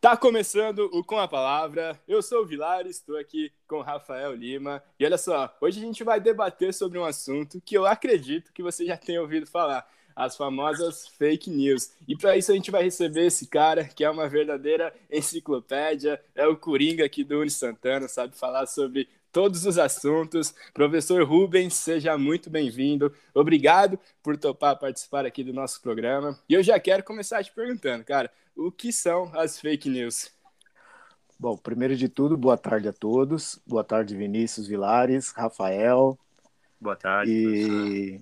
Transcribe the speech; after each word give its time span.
Tá 0.00 0.16
começando 0.16 0.88
o 0.92 1.04
Com 1.04 1.18
a 1.18 1.26
Palavra. 1.28 2.00
Eu 2.08 2.22
sou 2.22 2.42
o 2.42 2.46
Vilar, 2.46 2.86
estou 2.86 3.18
aqui 3.18 3.52
com 3.66 3.76
o 3.76 3.82
Rafael 3.82 4.34
Lima. 4.34 4.82
E 4.98 5.04
olha 5.04 5.18
só, 5.18 5.54
hoje 5.60 5.80
a 5.80 5.82
gente 5.82 6.02
vai 6.02 6.18
debater 6.18 6.72
sobre 6.72 6.98
um 6.98 7.04
assunto 7.04 7.60
que 7.60 7.76
eu 7.76 7.84
acredito 7.84 8.52
que 8.52 8.62
você 8.62 8.86
já 8.86 8.96
tenha 8.96 9.20
ouvido 9.20 9.46
falar, 9.46 9.86
as 10.16 10.36
famosas 10.36 11.06
fake 11.06 11.50
news. 11.50 11.92
E 12.08 12.16
para 12.16 12.36
isso 12.36 12.50
a 12.50 12.54
gente 12.54 12.70
vai 12.70 12.84
receber 12.84 13.26
esse 13.26 13.46
cara 13.48 13.84
que 13.84 14.02
é 14.02 14.10
uma 14.10 14.28
verdadeira 14.28 14.94
enciclopédia, 15.10 16.18
é 16.34 16.46
o 16.46 16.56
Coringa 16.56 17.04
aqui 17.04 17.22
do 17.22 17.40
Uni 17.40 17.50
Santana, 17.50 18.08
sabe 18.08 18.34
falar 18.34 18.66
sobre 18.66 19.08
todos 19.32 19.64
os 19.66 19.78
assuntos. 19.78 20.54
Professor 20.72 21.22
Rubens, 21.24 21.74
seja 21.74 22.16
muito 22.16 22.50
bem-vindo. 22.50 23.14
Obrigado 23.34 23.98
por 24.22 24.36
topar 24.36 24.78
participar 24.78 25.26
aqui 25.26 25.44
do 25.44 25.52
nosso 25.52 25.80
programa. 25.80 26.38
E 26.48 26.54
eu 26.54 26.62
já 26.62 26.78
quero 26.78 27.02
começar 27.02 27.42
te 27.42 27.52
perguntando, 27.52 28.04
cara, 28.04 28.30
o 28.56 28.70
que 28.72 28.92
são 28.92 29.30
as 29.34 29.60
fake 29.60 29.88
news? 29.88 30.30
Bom, 31.38 31.56
primeiro 31.56 31.94
de 31.94 32.08
tudo, 32.08 32.36
boa 32.36 32.56
tarde 32.56 32.88
a 32.88 32.92
todos. 32.92 33.60
Boa 33.64 33.84
tarde, 33.84 34.16
Vinícius 34.16 34.66
Vilares, 34.66 35.30
Rafael. 35.30 36.18
Boa 36.80 36.96
tarde. 36.96 37.30
E... 37.30 38.20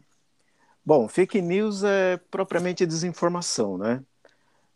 Bom, 0.85 1.09
fake 1.09 1.41
news 1.41 1.83
é 1.83 2.19
propriamente 2.31 2.85
desinformação, 2.85 3.79
né? 3.79 4.05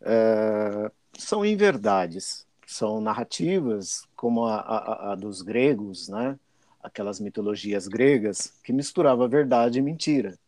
É... 0.01 0.91
São 1.19 1.45
inverdades, 1.45 2.47
são 2.71 3.01
narrativas 3.01 4.07
como 4.15 4.47
a, 4.47 4.61
a, 4.61 5.13
a, 5.13 5.15
dos 5.17 5.43
gregos, 5.43 6.09
né? 6.09 6.39
Aquelas 6.81 7.19
mitologias 7.19 7.89
gregas 7.89 8.55
que 8.63 8.73
misturava 8.73 9.27
verdade 9.27 9.81
e 9.81 9.83
mentira, 9.83 10.39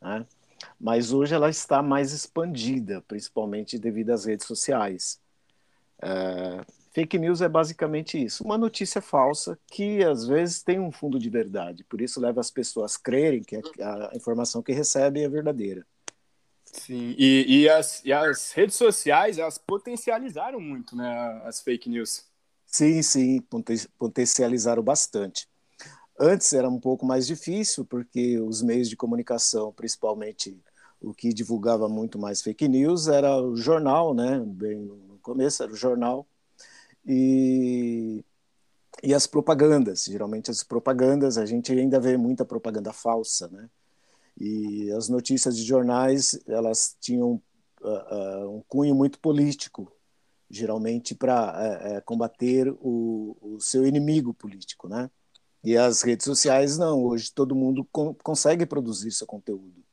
né? 0.00 0.24
Mas 0.80 1.12
hoje 1.12 1.34
ela 1.34 1.50
está 1.50 1.82
mais 1.82 2.12
expandida, 2.12 3.02
principalmente 3.02 3.80
devido 3.80 4.10
às 4.10 4.24
redes 4.26 4.46
sociais. 4.46 5.20
É, 6.00 6.64
fake 6.92 7.18
news 7.18 7.42
é 7.42 7.48
basicamente 7.48 8.22
isso, 8.22 8.44
uma 8.44 8.56
notícia 8.56 9.02
falsa 9.02 9.58
que 9.66 10.04
às 10.04 10.24
vezes 10.24 10.62
tem 10.62 10.78
um 10.78 10.92
fundo 10.92 11.18
de 11.18 11.28
verdade, 11.28 11.82
por 11.84 12.00
isso 12.00 12.20
leva 12.20 12.40
as 12.40 12.50
pessoas 12.50 12.94
a 12.94 13.00
crerem 13.00 13.42
que 13.42 13.56
a, 13.56 14.10
a 14.12 14.16
informação 14.16 14.62
que 14.62 14.72
recebem 14.72 15.24
é 15.24 15.28
verdadeira. 15.28 15.84
Sim, 16.72 17.14
e, 17.18 17.62
e, 17.62 17.68
as, 17.68 18.02
e 18.04 18.12
as 18.12 18.50
redes 18.52 18.76
sociais, 18.76 19.38
elas 19.38 19.58
potencializaram 19.58 20.58
muito, 20.58 20.96
né, 20.96 21.42
as 21.44 21.60
fake 21.60 21.88
news. 21.88 22.24
Sim, 22.66 23.02
sim, 23.02 23.44
potencializaram 23.98 24.82
bastante. 24.82 25.46
Antes 26.18 26.52
era 26.52 26.68
um 26.68 26.80
pouco 26.80 27.04
mais 27.04 27.26
difícil, 27.26 27.84
porque 27.84 28.38
os 28.40 28.62
meios 28.62 28.88
de 28.88 28.96
comunicação, 28.96 29.72
principalmente 29.72 30.58
o 31.00 31.12
que 31.12 31.32
divulgava 31.34 31.88
muito 31.88 32.18
mais 32.18 32.40
fake 32.40 32.66
news, 32.68 33.08
era 33.08 33.36
o 33.36 33.56
jornal, 33.56 34.14
né? 34.14 34.40
Bem 34.40 34.78
no 34.78 35.18
começo 35.20 35.62
era 35.62 35.72
o 35.72 35.76
jornal, 35.76 36.26
e, 37.04 38.24
e 39.02 39.14
as 39.14 39.26
propagandas. 39.26 40.04
Geralmente 40.04 40.50
as 40.50 40.64
propagandas, 40.64 41.36
a 41.36 41.44
gente 41.44 41.72
ainda 41.72 42.00
vê 42.00 42.16
muita 42.16 42.44
propaganda 42.44 42.92
falsa, 42.92 43.48
né? 43.48 43.68
E 44.38 44.90
as 44.92 45.08
notícias 45.08 45.56
de 45.56 45.62
jornais, 45.62 46.38
elas 46.46 46.96
tinham 47.00 47.42
uh, 47.80 47.88
uh, 47.88 48.56
um 48.56 48.62
cunho 48.66 48.94
muito 48.94 49.18
político, 49.18 49.92
geralmente 50.50 51.14
para 51.14 51.52
uh, 51.52 51.98
uh, 51.98 52.02
combater 52.04 52.68
o, 52.80 53.36
o, 53.40 53.60
seu 53.60 53.86
inimigo 53.86 54.34
político, 54.34 54.88
né? 54.88 55.10
E 55.64 55.76
as 55.76 56.02
redes 56.02 56.24
sociais 56.24 56.76
não, 56.76 57.04
hoje 57.04 57.32
todo 57.32 57.54
mundo 57.54 57.86
co 57.92 58.14
consegue 58.14 58.66
produzir 58.66 59.12
seu 59.12 59.26
conteúdo. 59.26 59.84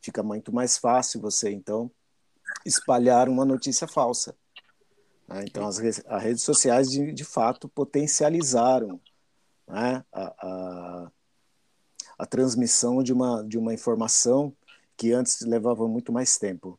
Fica 0.00 0.22
muito 0.22 0.52
mais 0.52 0.78
fácil 0.78 1.20
você 1.20 1.50
então 1.50 1.90
espalhar 2.64 3.28
uma 3.28 3.44
notícia 3.44 3.86
falsa. 3.86 4.34
Né? 5.28 5.44
Então 5.46 5.66
as, 5.66 5.78
as, 5.78 6.22
redes 6.22 6.42
sociais 6.42 6.90
de, 6.90 7.12
de 7.12 7.24
fato 7.24 7.68
potencializaram 7.68 9.00
né? 9.68 10.04
a, 10.10 10.22
a 10.22 11.12
a 12.20 12.26
transmissão 12.26 13.02
de 13.02 13.14
uma, 13.14 13.42
de 13.42 13.56
uma 13.56 13.72
informação 13.72 14.54
que 14.94 15.10
antes 15.10 15.40
levava 15.40 15.88
muito 15.88 16.12
mais 16.12 16.36
tempo. 16.36 16.78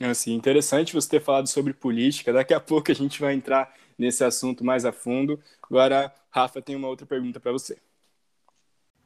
Assim, 0.00 0.32
interessante 0.32 0.94
você 0.94 1.08
ter 1.10 1.22
falado 1.22 1.46
sobre 1.46 1.74
política. 1.74 2.32
Daqui 2.32 2.54
a 2.54 2.60
pouco 2.60 2.90
a 2.90 2.94
gente 2.94 3.20
vai 3.20 3.34
entrar 3.34 3.74
nesse 3.98 4.24
assunto 4.24 4.64
mais 4.64 4.86
a 4.86 4.92
fundo. 4.92 5.38
Agora, 5.62 6.10
Rafa, 6.30 6.62
tem 6.62 6.74
uma 6.74 6.88
outra 6.88 7.06
pergunta 7.06 7.38
para 7.38 7.52
você. 7.52 7.76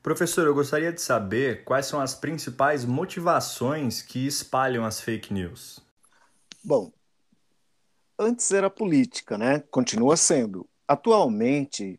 Professor, 0.01 0.47
eu 0.47 0.55
gostaria 0.55 0.93
de 0.93 1.01
saber 1.01 1.65
quais 1.65 1.87
são 1.87 2.01
as 2.01 2.15
principais 2.15 2.85
motivações 2.85 4.03
que 4.03 4.25
espalham 4.25 4.85
as 4.85 5.01
fake 5.01 5.35
news. 5.35 5.81
Bom, 6.63 6.93
antes 8.17 8.53
era 8.53 8.71
política, 8.71 9.37
né? 9.37 9.65
Continua 9.69 10.17
sendo. 10.17 10.69
Atualmente, 10.87 11.99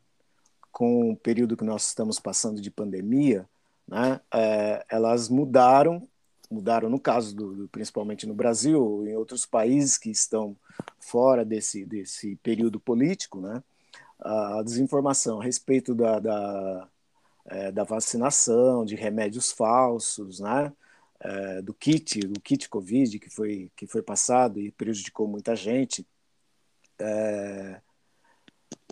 com 0.71 1.11
o 1.11 1.15
período 1.15 1.57
que 1.57 1.63
nós 1.63 1.87
estamos 1.87 2.19
passando 2.19 2.61
de 2.61 2.71
pandemia, 2.71 3.47
né, 3.87 4.21
é, 4.33 4.85
elas 4.89 5.29
mudaram, 5.29 6.07
mudaram 6.49 6.89
no 6.89 6.99
caso 6.99 7.35
do, 7.35 7.67
principalmente 7.71 8.25
no 8.25 8.33
Brasil, 8.33 9.05
em 9.05 9.15
outros 9.15 9.45
países 9.45 9.97
que 9.97 10.09
estão 10.09 10.55
fora 10.99 11.43
desse 11.43 11.85
desse 11.85 12.35
período 12.37 12.79
político, 12.79 13.39
né, 13.41 13.61
a 14.19 14.61
desinformação 14.63 15.41
a 15.41 15.43
respeito 15.43 15.93
da, 15.93 16.19
da, 16.19 16.87
é, 17.45 17.71
da 17.71 17.83
vacinação, 17.83 18.85
de 18.85 18.95
remédios 18.95 19.51
falsos, 19.51 20.39
né, 20.39 20.71
é, 21.19 21.61
do 21.61 21.73
kit, 21.73 22.19
do 22.27 22.39
kit 22.39 22.69
Covid 22.69 23.19
que 23.19 23.29
foi 23.29 23.69
que 23.75 23.85
foi 23.87 24.01
passado 24.01 24.59
e 24.59 24.71
prejudicou 24.71 25.27
muita 25.27 25.55
gente. 25.55 26.05
É, 26.99 27.81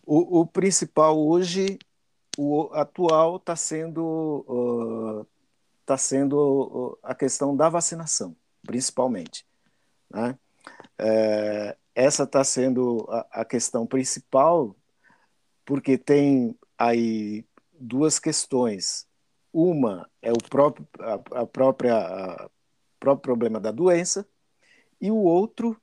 o, 0.10 0.40
o 0.40 0.48
principal 0.48 1.20
hoje, 1.20 1.78
o 2.36 2.72
atual, 2.74 3.36
está 3.36 3.56
sendo, 3.56 4.44
uh, 4.48 5.28
tá 5.86 5.98
sendo 6.00 6.98
a 7.04 7.14
questão 7.14 7.56
da 7.56 7.70
vacinação, 7.70 8.36
principalmente. 8.66 9.46
Né? 10.10 10.36
É, 10.98 11.78
essa 11.94 12.24
está 12.24 12.44
sendo 12.44 13.06
a, 13.08 13.42
a 13.42 13.46
questão 13.46 13.86
principal, 13.86 14.76
porque 15.64 15.96
tem 15.96 16.58
aí 16.76 17.46
duas 17.80 18.18
questões. 18.18 19.08
Uma 19.54 20.10
é 20.24 20.32
o 20.32 20.38
próprio, 20.50 20.88
a, 21.02 21.42
a 21.42 21.46
própria, 21.46 21.98
a 21.98 22.50
próprio 23.00 23.22
problema 23.22 23.60
da 23.60 23.72
doença, 23.72 24.28
e 25.00 25.12
o 25.12 25.18
outro 25.18 25.80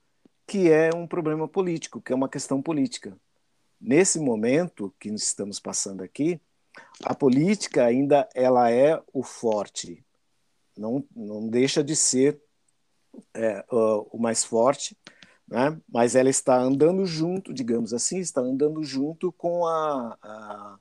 que 0.48 0.69
é 0.69 0.91
um 0.92 1.06
problema 1.06 1.47
político, 1.47 2.00
que 2.00 2.12
é 2.12 2.16
uma 2.16 2.28
questão 2.28 2.60
política. 2.60 3.16
Nesse 3.81 4.19
momento 4.19 4.94
que 4.98 5.09
estamos 5.10 5.60
passando 5.60 6.03
aqui, 6.03 6.41
a 7.04 7.14
política 7.14 7.84
ainda 7.84 8.28
ela 8.34 8.70
é 8.70 9.00
o 9.12 9.22
forte, 9.22 10.04
não, 10.76 11.04
não 11.14 11.48
deixa 11.48 11.82
de 11.82 11.97
ser 11.97 12.41
é, 13.34 13.65
o 13.70 14.19
mais 14.19 14.44
forte, 14.44 14.97
né? 15.48 15.78
mas 15.88 16.15
ela 16.15 16.28
está 16.28 16.59
andando 16.59 17.06
junto, 17.06 17.53
digamos 17.53 17.94
assim, 17.94 18.19
está 18.19 18.41
andando 18.41 18.82
junto 18.82 19.32
com, 19.32 19.66
a, 19.66 20.19
a 20.22 20.78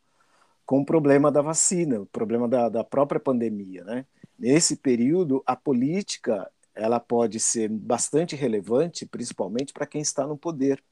com 0.66 0.80
o 0.80 0.86
problema 0.86 1.32
da 1.32 1.42
vacina, 1.42 2.02
o 2.02 2.06
problema 2.06 2.48
da, 2.48 2.68
da 2.70 2.84
própria 2.84 3.20
pandemia. 3.20 3.84
Né? 3.84 4.06
Nesse 4.38 4.76
período, 4.76 5.44
a 5.46 5.56
política 5.56 6.50
ela 6.74 7.00
pode 7.00 7.40
ser 7.40 7.70
bastante 7.70 8.36
relevante, 8.36 9.06
principalmente 9.06 9.72
para 9.72 9.86
quem 9.86 10.02
está 10.02 10.28
no 10.28 10.38
poder 10.38 10.84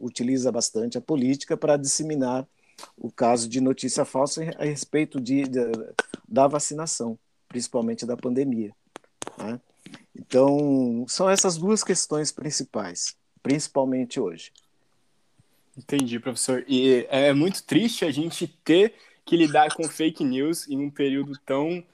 utiliza 0.00 0.50
bastante 0.52 0.98
a 0.98 1.00
política 1.00 1.56
para 1.56 1.76
disseminar 1.76 2.46
o 2.96 3.10
caso 3.10 3.48
de 3.48 3.60
notícia 3.60 4.04
falsa 4.04 4.42
a 4.58 4.64
respeito 4.64 5.20
de, 5.20 5.42
de 5.44 5.60
da 6.28 6.46
vacinação, 6.46 7.18
principalmente 7.48 8.06
da 8.06 8.16
pandemia. 8.16 8.72
Né? 9.36 9.60
Então, 10.14 11.04
são 11.08 11.28
essas 11.28 11.56
duas 11.56 11.82
questões 11.82 12.30
principais, 12.30 13.16
principalmente 13.42 14.20
hoje. 14.20 14.52
Entendi, 15.76 16.18
professor. 16.18 16.64
E 16.68 17.06
é 17.08 17.32
muito 17.32 17.62
triste 17.62 18.04
a 18.04 18.10
gente 18.10 18.46
ter 18.64 18.94
que 19.24 19.36
lidar 19.36 19.74
com 19.74 19.88
fake 19.88 20.24
news 20.24 20.68
em 20.68 20.78
um 20.78 20.90
período 20.90 21.38
tão 21.46 21.84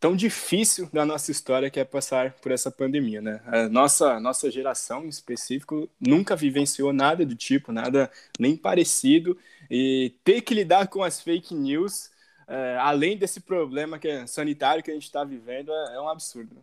tão 0.00 0.14
difícil 0.14 0.88
da 0.92 1.04
nossa 1.04 1.30
história 1.30 1.70
que 1.70 1.80
é 1.80 1.84
passar 1.84 2.32
por 2.34 2.52
essa 2.52 2.70
pandemia, 2.70 3.20
né? 3.20 3.40
A 3.46 3.68
nossa 3.68 4.20
nossa 4.20 4.50
geração 4.50 5.04
em 5.04 5.08
específico 5.08 5.88
nunca 6.00 6.36
vivenciou 6.36 6.92
nada 6.92 7.26
do 7.26 7.34
tipo, 7.34 7.72
nada 7.72 8.10
nem 8.38 8.56
parecido 8.56 9.36
e 9.70 10.14
ter 10.22 10.40
que 10.42 10.54
lidar 10.54 10.88
com 10.88 11.02
as 11.02 11.20
fake 11.20 11.54
news, 11.54 12.10
é, 12.46 12.78
além 12.80 13.18
desse 13.18 13.40
problema 13.40 13.98
que 13.98 14.08
é 14.08 14.26
sanitário 14.26 14.82
que 14.82 14.90
a 14.90 14.94
gente 14.94 15.04
está 15.04 15.24
vivendo, 15.24 15.72
é, 15.72 15.96
é, 15.96 16.00
um 16.00 16.08
absurdo. 16.08 16.56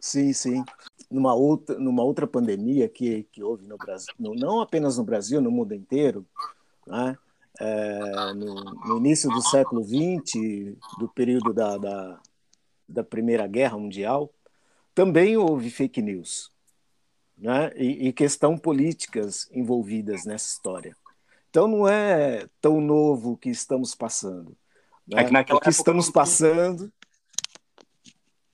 Sim, 0.00 0.32
sim. 0.32 0.64
Numa 1.10 1.34
outra 1.34 1.78
numa 1.78 2.02
outra 2.02 2.26
pandemia 2.26 2.88
que 2.88 3.24
que 3.32 3.42
houve 3.42 3.66
no 3.66 3.78
Brasil, 3.78 4.14
não 4.18 4.60
apenas 4.60 4.98
no 4.98 5.04
Brasil, 5.04 5.40
no 5.40 5.50
mundo 5.50 5.74
inteiro, 5.74 6.26
né? 6.86 7.16
É, 7.60 8.32
no, 8.34 8.54
no, 8.64 8.96
início 8.98 9.28
do 9.30 9.40
século 9.42 9.84
XX, 9.84 10.74
do 10.98 11.06
período 11.06 11.52
da, 11.52 11.76
da 11.76 12.18
da 12.92 13.02
Primeira 13.02 13.46
Guerra 13.46 13.78
Mundial, 13.78 14.32
também 14.94 15.36
houve 15.36 15.70
fake 15.70 16.02
news 16.02 16.52
né? 17.36 17.72
e, 17.76 18.08
e 18.08 18.12
questão 18.12 18.56
políticas 18.56 19.48
envolvidas 19.52 20.24
nessa 20.24 20.54
história. 20.54 20.96
Então 21.50 21.66
não 21.66 21.88
é 21.88 22.46
tão 22.60 22.80
novo 22.80 23.32
o 23.32 23.36
que 23.36 23.50
estamos 23.50 23.94
passando. 23.94 24.56
Né? 25.06 25.22
É 25.22 25.44
que 25.44 25.52
o 25.52 25.60
que 25.60 25.68
estamos 25.68 26.08
passando 26.10 26.92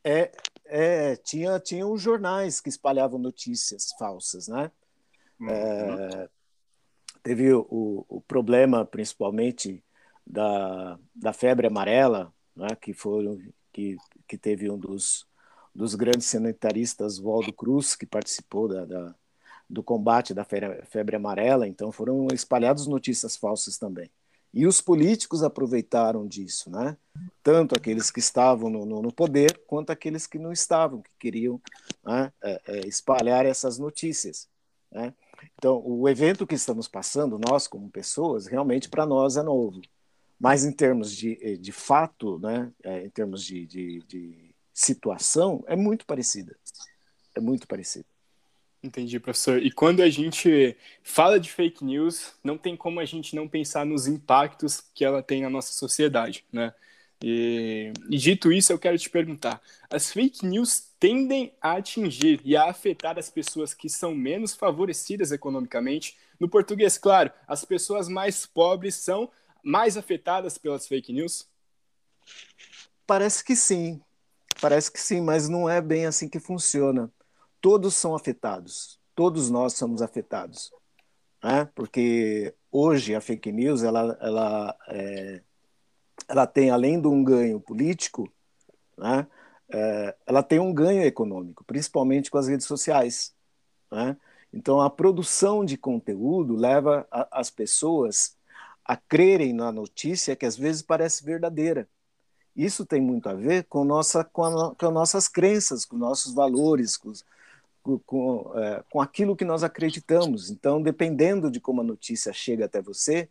é, 0.03 0.33
é, 0.65 1.17
tinha, 1.17 1.61
tinha 1.61 1.87
os 1.87 2.01
jornais 2.01 2.61
que 2.61 2.69
espalhavam 2.69 3.19
notícias 3.19 3.93
falsas, 3.99 4.49
né? 4.49 4.71
Uhum. 5.39 5.49
É, 5.51 6.29
teve 7.23 7.53
o, 7.53 8.05
o, 8.09 8.21
problema, 8.23 8.85
principalmente, 8.85 9.85
da, 10.27 10.99
da 11.15 11.33
febre 11.33 11.67
amarela, 11.67 12.33
né? 12.57 12.69
que, 12.81 12.93
foi, 12.93 13.53
que, 13.79 13.97
que 14.27 14.37
teve 14.37 14.69
um 14.69 14.77
dos, 14.77 15.25
dos 15.73 15.95
grandes 15.95 16.27
sanitaristas, 16.27 17.21
Waldo 17.21 17.53
Cruz, 17.53 17.95
que 17.95 18.05
participou 18.05 18.67
da, 18.67 18.85
da 18.85 19.15
do 19.71 19.83
combate 19.83 20.33
da 20.33 20.45
febre, 20.45 20.83
febre 20.87 21.15
amarela, 21.15 21.69
então 21.69 21.93
foram 21.93 22.27
espalhadas 22.33 22.87
notícias 22.87 23.37
falsas 23.37 23.77
também. 23.77 24.11
E 24.53 24.67
os 24.67 24.81
políticos 24.81 25.43
aproveitaram 25.43 26.27
disso, 26.27 26.71
né? 26.71 26.97
Tanto 27.43 27.77
aqueles 27.77 28.11
que 28.11 28.19
estavam 28.19 28.71
no, 28.71 28.87
no, 28.87 29.03
no 29.03 29.13
poder, 29.13 29.61
quanto 29.67 29.91
aqueles 29.91 30.27
que 30.27 30.39
não 30.39 30.51
estavam, 30.51 31.03
que 31.03 31.11
queriam 31.21 31.61
né, 32.03 32.33
é, 32.43 32.61
é, 32.67 32.89
espalhar 32.89 33.45
essas 33.45 33.79
notícias. 33.79 34.49
Né? 34.91 35.13
Então, 35.55 35.83
o 35.85 36.09
evento 36.09 36.47
que 36.47 36.55
estamos 36.55 36.89
passando, 36.89 37.39
nós 37.39 37.69
como 37.69 37.91
pessoas, 37.91 38.47
realmente 38.47 38.89
para 38.89 39.05
nós 39.05 39.37
é 39.37 39.43
novo. 39.43 39.83
Mas 40.39 40.65
em 40.65 40.73
termos 40.73 41.15
de, 41.15 41.39
eh, 41.41 41.57
de 41.57 41.73
fato, 41.73 42.39
né, 42.39 42.73
é, 42.83 43.05
em 43.05 43.11
termos 43.11 43.45
de, 43.45 43.67
de, 43.67 44.03
de 44.07 44.55
situação, 44.73 45.65
é 45.67 45.75
muito 45.75 46.07
parecida. 46.07 46.57
É 47.35 47.41
muito 47.41 47.67
parecida. 47.67 48.07
Entendi, 48.83 49.19
professor. 49.19 49.61
E 49.61 49.73
quando 49.73 50.03
a 50.03 50.09
gente 50.09 50.77
fala 51.03 51.41
de 51.41 51.51
fake 51.51 51.85
news, 51.85 52.35
não 52.45 52.57
tem 52.57 52.77
como 52.77 53.01
a 53.01 53.05
gente 53.05 53.35
não 53.35 53.49
pensar 53.49 53.85
nos 53.85 54.07
impactos 54.07 54.81
que 54.95 55.05
ela 55.05 55.21
tem 55.21 55.43
na 55.43 55.51
nossa 55.51 55.73
sociedade, 55.73 56.45
né? 56.53 56.73
E, 57.21 57.93
e, 58.09 58.17
dito 58.17 58.53
isso, 58.53 58.73
eu 58.73 58.79
quero 58.79 58.97
te 58.97 59.11
perguntar: 59.11 59.61
as 59.91 60.13
fake 60.13 60.47
news 60.47 60.93
tendem 61.01 61.53
a 61.61 61.73
atingir 61.73 62.41
e 62.45 62.57
a 62.57 62.71
afetar 62.71 63.19
as 63.19 63.29
pessoas 63.29 63.75
que 63.75 63.89
são 63.89 64.15
menos 64.15 64.55
favorecidas 64.55 65.33
economicamente? 65.33 66.17
No 66.39 66.49
português, 66.49 66.97
claro, 66.97 67.33
as 67.49 67.65
pessoas 67.65 68.09
mais 68.09 68.47
pobres 68.47 68.95
são 68.95 69.29
mais 69.63 69.97
afetadas 69.97 70.59
pelas 70.59 70.87
fake 70.87 71.13
news? 71.13 71.49
Parece 73.07 73.43
que 73.43 73.57
sim, 73.57 74.01
parece 74.61 74.91
que 74.93 75.01
sim, 75.01 75.21
mas 75.21 75.49
não 75.49 75.69
é 75.69 75.81
bem 75.81 76.07
assim 76.07 76.29
que 76.29 76.39
funciona 76.39 77.11
todos 77.61 77.95
são 77.95 78.15
afetados, 78.15 79.01
todos 79.15 79.51
nós 79.51 79.75
somos 79.75 80.03
afetados, 80.03 80.73
né? 81.43 81.69
porque 81.75 82.55
hoje 82.71 83.15
a 83.15 83.21
fake 83.21 83.53
news 83.53 83.83
ela, 83.83 84.17
ela, 84.21 84.77
é, 84.89 85.43
ela 86.29 86.47
tem, 86.47 86.71
além 86.71 87.01
de 87.01 87.09
um 87.09 87.23
ganho 87.23 87.61
político, 87.61 88.31
né? 88.97 89.27
É, 89.71 90.17
ela 90.27 90.43
tem 90.43 90.59
um 90.59 90.73
ganho 90.73 91.03
econômico, 91.03 91.63
principalmente 91.63 92.31
com 92.31 92.39
as 92.39 92.49
redes 92.49 92.67
sociais. 92.67 93.35
Né? 93.93 94.17
Então, 94.51 94.81
a 94.81 94.89
produção 94.89 95.63
de 95.63 95.77
conteúdo 95.77 96.57
leva 96.57 97.07
a, 97.11 97.41
as 97.41 97.51
pessoas 97.51 98.35
a 98.89 98.97
crerem 98.97 99.53
na 99.53 99.71
notícia 99.71 100.35
que 100.35 100.47
às 100.47 100.57
vezes 100.57 100.81
parece 100.81 101.23
verdadeira. 101.23 101.87
Isso 102.57 102.87
tem 102.87 103.01
muito 103.01 103.29
a 103.29 103.35
ver 103.35 103.65
com, 103.65 103.85
nossa, 103.85 104.25
com, 104.25 104.45
a, 104.45 104.75
com 104.75 104.91
nossas 104.91 105.29
crenças, 105.29 105.85
com 105.85 105.97
nossos 105.97 106.33
valores, 106.33 106.97
com, 106.97 107.13
com, 107.99 108.53
é, 108.57 108.83
com 108.91 109.01
aquilo 109.01 109.37
que 109.37 109.45
nós 109.45 109.63
acreditamos. 109.63 110.51
Então, 110.51 110.81
dependendo 110.83 111.51
de 111.51 111.61
como 111.61 111.83
a 111.83 111.85
notícia 111.85 112.33
chega 112.33 112.65
até 112.65 112.81
você, 112.81 113.29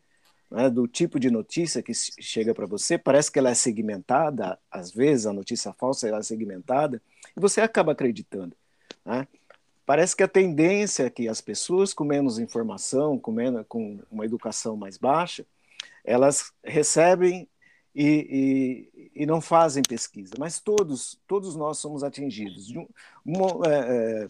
né, 0.50 0.70
do 0.70 0.88
tipo 0.88 1.20
de 1.20 1.30
notícia 1.30 1.82
que 1.82 1.94
chega 1.94 2.54
para 2.54 2.68
você, 2.68 2.98
parece 2.98 3.32
que 3.32 3.40
ela 3.40 3.50
é 3.50 3.56
segmentada, 3.56 4.60
às 4.72 4.92
vezes 4.92 5.26
a 5.26 5.34
notícia 5.34 5.74
falsa 5.74 6.08
é 6.08 6.22
segmentada, 6.22 7.02
e 7.36 7.40
você 7.40 7.62
acaba 7.62 7.92
acreditando. 7.94 8.56
Né? 9.04 9.28
Parece 9.88 10.18
que 10.18 10.22
a 10.22 10.28
tendência 10.28 11.04
é 11.04 11.10
que 11.10 11.30
as 11.30 11.40
pessoas 11.40 11.94
com 11.94 12.04
menos 12.04 12.40
informação, 12.40 13.18
com, 13.18 13.32
menos, 13.32 13.66
com 13.70 13.98
uma 14.12 14.26
educação 14.26 14.76
mais 14.76 14.98
baixa, 14.98 15.46
elas 16.04 16.52
recebem 16.62 17.48
e, 17.96 18.90
e, 19.16 19.22
e, 19.24 19.26
não 19.26 19.40
fazem 19.40 19.82
pesquisa, 19.82 20.34
mas 20.38 20.60
todos, 20.60 21.18
todos 21.26 21.56
nós 21.56 21.78
somos 21.78 22.04
atingidos. 22.04 22.68
Uma, 23.26 23.66
é, 23.66 24.26
é, 24.26 24.28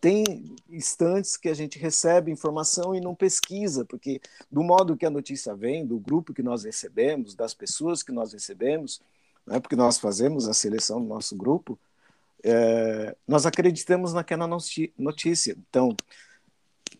tem 0.00 0.24
instantes 0.70 1.36
que 1.36 1.50
a 1.50 1.54
gente 1.54 1.78
recebe 1.78 2.32
informação 2.32 2.94
e 2.94 3.02
não 3.02 3.14
pesquisa, 3.14 3.84
porque 3.84 4.18
do 4.50 4.62
modo 4.62 4.96
que 4.96 5.04
a 5.04 5.10
notícia 5.10 5.54
vem, 5.54 5.84
do 5.84 5.98
grupo 5.98 6.32
que 6.32 6.42
nós 6.42 6.64
recebemos, 6.64 7.34
das 7.34 7.52
pessoas 7.52 8.02
que 8.02 8.12
nós 8.12 8.32
recebemos, 8.32 9.02
né, 9.46 9.60
porque 9.60 9.76
nós 9.76 9.98
fazemos 9.98 10.48
a 10.48 10.54
seleção 10.54 11.02
do 11.02 11.06
nosso 11.06 11.36
grupo, 11.36 11.78
é, 12.44 13.16
nós 13.26 13.46
acreditamos 13.46 14.12
naquela 14.12 14.46
notícia. 14.98 15.56
Então, 15.68 15.96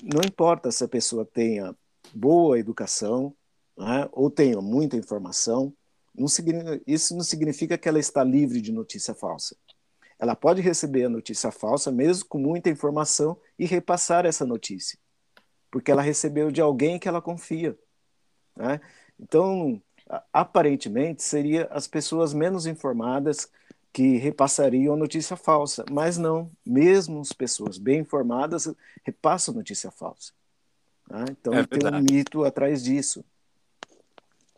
não 0.03 0.23
importa 0.25 0.73
se 0.73 0.83
a 0.83 0.89
pessoa 0.89 1.25
tenha 1.25 1.77
boa 2.15 2.59
educação 2.59 3.35
né, 3.77 4.09
ou 4.13 4.31
tenha 4.31 4.61
muita 4.61 4.97
informação, 4.97 5.73
não 6.15 6.27
isso 6.87 7.15
não 7.15 7.25
significa 7.25 7.77
que 7.77 7.89
ela 7.89 7.99
está 7.99 8.25
livre 8.25 8.61
de 8.61 8.73
notícia 8.73 9.15
falsa. 9.15 9.57
Ela 10.19 10.35
pode 10.35 10.63
receber 10.63 11.05
a 11.05 11.09
notícia 11.09 11.51
falsa, 11.51 11.91
mesmo 11.91 12.27
com 12.27 12.39
muita 12.39 12.71
informação, 12.71 13.37
e 13.59 13.67
repassar 13.67 14.25
essa 14.25 14.47
notícia, 14.47 14.99
porque 15.71 15.91
ela 15.91 16.03
recebeu 16.03 16.51
de 16.51 16.61
alguém 16.61 16.99
que 16.99 17.09
ela 17.09 17.21
confia. 17.21 17.77
Né? 18.57 18.81
Então, 19.19 19.83
aparentemente, 20.33 21.23
seria 21.23 21.67
as 21.71 21.87
pessoas 21.87 22.33
menos 22.33 22.65
informadas 22.65 23.51
que 23.95 24.19
repassariam 24.19 24.97
notícia 24.97 25.37
falsa, 25.37 25.85
mas 25.91 26.19
não, 26.19 26.51
mesmo 26.67 27.21
as 27.21 27.33
pessoas 27.33 27.79
bem 27.79 28.01
informadas 28.01 28.71
repassam 29.03 29.55
notícia 29.55 29.91
falsa. 29.91 30.33
Né? 31.09 31.25
Então, 31.31 31.55
é 31.55 31.65
tem 31.65 31.89
um 31.89 32.01
mito 32.01 32.45
atrás 32.45 32.85
disso 32.85 33.25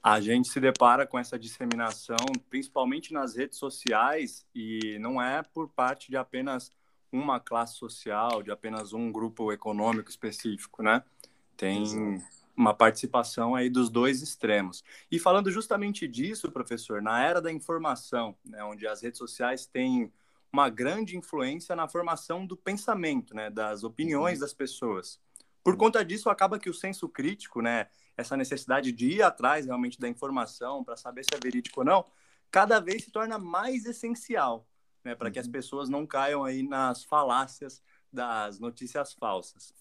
a 0.07 0.21
gente 0.21 0.49
se 0.49 0.61
depara 0.61 1.05
com 1.05 1.19
essa 1.19 1.37
disseminação, 1.37 2.15
principalmente 2.49 3.13
nas 3.13 3.35
redes 3.35 3.59
sociais, 3.59 4.47
e 4.55 4.97
não 5.01 5.21
é 5.21 5.43
por 5.43 5.69
parte 5.69 6.09
de 6.09 6.17
apenas 6.17 6.71
uma 7.11 7.41
classe 7.41 7.75
social, 7.75 8.41
de 8.41 8.53
apenas 8.53 8.93
um 8.93 9.11
grupo 9.11 9.51
econômico 9.51 10.09
específico, 10.09 10.81
né? 10.81 11.03
Tem 11.57 11.83
Exato. 11.83 12.46
Uma 12.57 12.73
participação 12.73 13.55
aí 13.55 13.69
dos 13.69 13.91
dois 13.91 14.23
extremos. 14.23 14.83
E 15.11 15.19
falando 15.19 15.51
justamente 15.51 16.09
disso, 16.09 16.51
professor, 16.51 17.03
na 17.03 17.23
era 17.23 17.41
da 17.41 17.53
informação, 17.53 18.37
né, 18.45 18.65
onde 18.65 18.87
as 18.87 19.03
redes 19.03 19.19
sociais 19.19 19.67
têm 19.67 20.11
uma 20.51 20.71
grande 20.71 21.17
influência 21.17 21.77
na 21.77 21.87
formação 21.87 22.47
do 22.47 22.57
pensamento, 22.57 23.35
né, 23.35 23.51
das 23.51 23.85
opiniões 23.85 24.39
uhum. 24.39 24.41
das 24.41 24.55
pessoas. 24.55 25.21
Por 25.63 25.77
conta 25.77 26.05
disso, 26.05 26.31
acaba 26.31 26.59
que 26.59 26.71
o 26.71 26.75
senso 26.75 27.09
crítico, 27.09 27.61
né, 27.61 27.89
essa 28.17 28.37
necessidade 28.37 28.91
de 28.91 29.17
ir 29.17 29.23
atrás 29.23 29.67
realmente 29.67 30.01
da 30.01 30.09
informação 30.09 30.83
para 30.83 30.97
saber 30.97 31.25
se 31.25 31.35
é 31.35 31.39
verídico 31.43 31.81
ou 31.81 31.85
não, 31.85 32.07
cada 32.51 32.81
vez 32.81 33.05
se 33.05 33.11
torna 33.11 33.37
mais 33.39 33.85
essencial, 33.85 34.67
né, 35.05 35.15
para 35.15 35.31
que 35.31 35.39
as 35.39 35.47
uhum. 35.47 35.53
pessoas 35.53 35.89
não 35.91 36.07
caiam 36.07 36.43
aí 36.43 36.63
nas 36.63 37.05
falácias 37.05 37.83
das 38.11 38.59
notícias 38.59 39.13
falsas. 39.13 39.75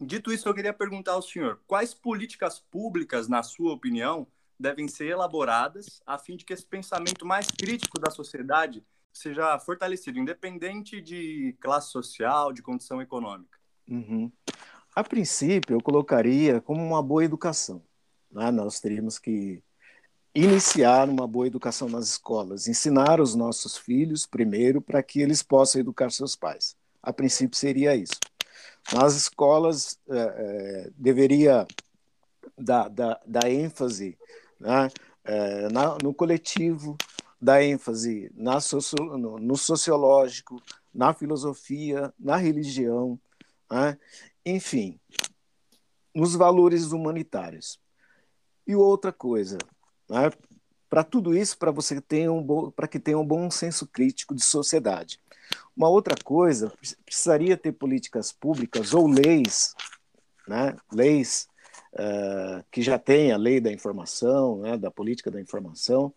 Dito 0.00 0.32
isso, 0.32 0.48
eu 0.48 0.54
queria 0.54 0.74
perguntar 0.74 1.12
ao 1.12 1.22
senhor, 1.22 1.60
quais 1.66 1.94
políticas 1.94 2.58
públicas, 2.58 3.28
na 3.28 3.42
sua 3.42 3.72
opinião, 3.72 4.26
devem 4.58 4.88
ser 4.88 5.06
elaboradas 5.06 6.02
a 6.06 6.18
fim 6.18 6.36
de 6.36 6.44
que 6.44 6.52
esse 6.52 6.64
pensamento 6.64 7.24
mais 7.24 7.46
crítico 7.46 7.98
da 7.98 8.10
sociedade 8.10 8.84
seja 9.12 9.58
fortalecido, 9.58 10.18
independente 10.18 11.00
de 11.00 11.56
classe 11.60 11.90
social, 11.90 12.52
de 12.52 12.62
condição 12.62 13.00
econômica? 13.00 13.58
Uhum. 13.88 14.30
A 14.94 15.02
princípio, 15.02 15.76
eu 15.76 15.82
colocaria 15.82 16.60
como 16.60 16.82
uma 16.84 17.02
boa 17.02 17.24
educação. 17.24 17.82
Né? 18.30 18.50
Nós 18.50 18.80
teríamos 18.80 19.18
que 19.18 19.62
iniciar 20.34 21.08
uma 21.08 21.26
boa 21.26 21.46
educação 21.46 21.88
nas 21.88 22.08
escolas, 22.08 22.68
ensinar 22.68 23.20
os 23.20 23.34
nossos 23.34 23.78
filhos 23.78 24.26
primeiro 24.26 24.82
para 24.82 25.02
que 25.02 25.20
eles 25.20 25.42
possam 25.42 25.80
educar 25.80 26.10
seus 26.10 26.36
pais. 26.36 26.76
A 27.02 27.12
princípio 27.12 27.56
seria 27.56 27.96
isso. 27.96 28.14
Nas 28.92 29.14
escolas 29.14 29.98
é, 30.08 30.18
é, 30.18 30.90
deveria 30.96 31.66
dar, 32.56 32.88
dar, 32.88 33.20
dar 33.26 33.50
ênfase 33.50 34.16
né? 34.60 34.88
é, 35.24 35.68
na, 35.68 35.98
no 36.02 36.14
coletivo, 36.14 36.96
dar 37.40 37.62
ênfase 37.62 38.30
na 38.34 38.60
socio, 38.60 38.96
no, 39.18 39.38
no 39.38 39.56
sociológico, 39.56 40.62
na 40.94 41.12
filosofia, 41.12 42.12
na 42.18 42.36
religião, 42.36 43.18
né? 43.70 43.98
enfim, 44.44 44.98
nos 46.14 46.34
valores 46.34 46.92
humanitários. 46.92 47.78
E 48.66 48.74
outra 48.74 49.12
coisa, 49.12 49.58
né? 50.08 50.30
Para 50.88 51.02
tudo 51.04 51.36
isso, 51.36 51.58
para 51.58 51.70
você 51.70 52.00
ter 52.00 52.28
um 52.30 52.70
para 52.70 52.88
que 52.88 52.98
tenha 52.98 53.18
um 53.18 53.26
bom 53.26 53.50
senso 53.50 53.86
crítico 53.86 54.34
de 54.34 54.44
sociedade, 54.44 55.20
Uma 55.76 55.88
outra 55.88 56.14
coisa, 56.24 56.72
precisaria 57.04 57.56
ter 57.56 57.72
políticas 57.72 58.32
públicas 58.32 58.94
ou 58.94 59.06
leis, 59.06 59.74
né? 60.48 60.76
leis 60.92 61.48
uh, 61.94 62.64
que 62.70 62.82
já 62.82 62.98
tem 62.98 63.32
a 63.32 63.36
lei 63.36 63.60
da 63.60 63.70
informação, 63.70 64.58
né? 64.58 64.76
da 64.76 64.90
política 64.90 65.30
da 65.30 65.40
informação, 65.40 66.12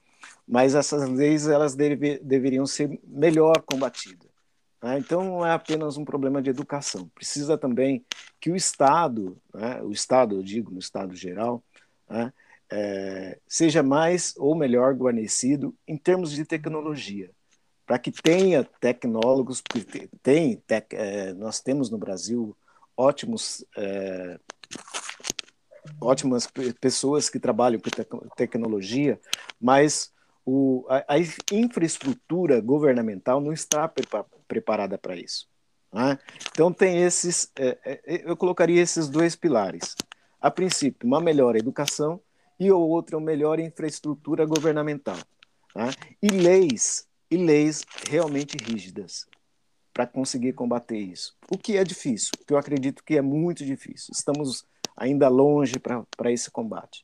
mas 0.48 0.76
essas 0.76 1.08
leis 1.10 1.48
elas 1.48 1.76
deve, 1.76 2.20
deveriam 2.20 2.66
ser 2.66 3.00
melhor 3.04 3.62
combatidas. 3.62 4.30
Né? 4.82 4.98
Então, 5.00 5.24
não 5.24 5.46
é 5.46 5.52
apenas 5.52 5.98
um 5.98 6.06
problema 6.06 6.42
de 6.42 6.50
educação, 6.50 7.10
precisa 7.14 7.58
também 7.58 8.06
que 8.40 8.50
o 8.50 8.56
Estado, 8.56 9.38
né? 9.54 9.82
o 9.84 9.92
Estado, 9.92 10.36
eu 10.36 10.44
digo, 10.44 10.72
no 10.72 10.80
Estado 10.80 11.16
geral, 11.16 11.64
né? 12.10 12.34
É, 12.72 13.40
seja 13.48 13.82
mais 13.82 14.34
ou 14.38 14.56
melhor 14.56 14.94
guarnecido 14.94 15.76
em 15.88 15.98
termos 15.98 16.32
de 16.32 16.46
tecnologia, 16.46 17.32
para 17.86 17.98
que 17.98 18.12
tenha 18.12 18.64
tecnólogos, 18.80 19.62
porque 19.62 20.10
tem, 20.22 20.58
tec, 20.58 20.94
é, 20.94 21.34
nós 21.34 21.60
temos 21.60 21.90
no 21.90 21.98
Brasil 21.98 22.56
ótimos, 22.96 23.66
é, 23.76 24.40
ótimas 26.00 26.48
pessoas 26.80 27.30
que 27.30 27.40
trabalham 27.40 27.82
com 27.82 27.90
te 27.90 28.08
tecnologia, 28.36 29.20
mas 29.60 30.14
o, 30.46 30.86
a, 30.88 31.16
a, 31.16 31.20
infraestrutura 31.52 32.62
governamental 32.62 33.42
não 33.42 33.54
está 33.54 33.88
pre 33.88 34.06
preparada 34.48 34.98
para 34.98 35.16
isso. 35.16 35.48
Né? 35.94 36.18
Então 36.52 36.74
tem 36.74 37.04
esses, 37.04 37.52
eu 38.04 38.36
colocaria 38.36 38.82
esses 38.82 39.08
dois 39.08 39.36
pilares. 39.36 39.96
A 40.42 40.50
princípio, 40.50 41.08
uma 41.08 41.22
melhor 41.22 41.56
educação 41.56 42.20
e 42.60 42.72
o 42.72 42.80
outro 42.80 43.18
é 43.18 43.22
melhor 43.22 43.60
infraestrutura 43.60 44.46
governamental. 44.46 45.18
Né? 45.76 45.92
E 46.22 46.28
leis, 46.28 47.08
e 47.32 47.38
leis 47.38 47.86
realmente 48.10 48.58
rígidas 48.58 49.28
para 49.94 50.06
conseguir 50.06 50.54
combater 50.54 50.98
isso. 50.98 51.36
O 51.52 51.58
que 51.58 51.78
é 51.78 51.84
difícil, 51.84 52.32
que 52.46 52.54
eu 52.54 52.58
acredito 52.58 53.04
que 53.04 53.18
é 53.18 53.22
muito 53.22 53.66
difícil. 53.66 54.12
Estamos 54.14 54.66
ainda 54.96 55.28
longe 55.30 55.76
para 55.80 56.32
esse 56.32 56.52
combate. 56.52 57.02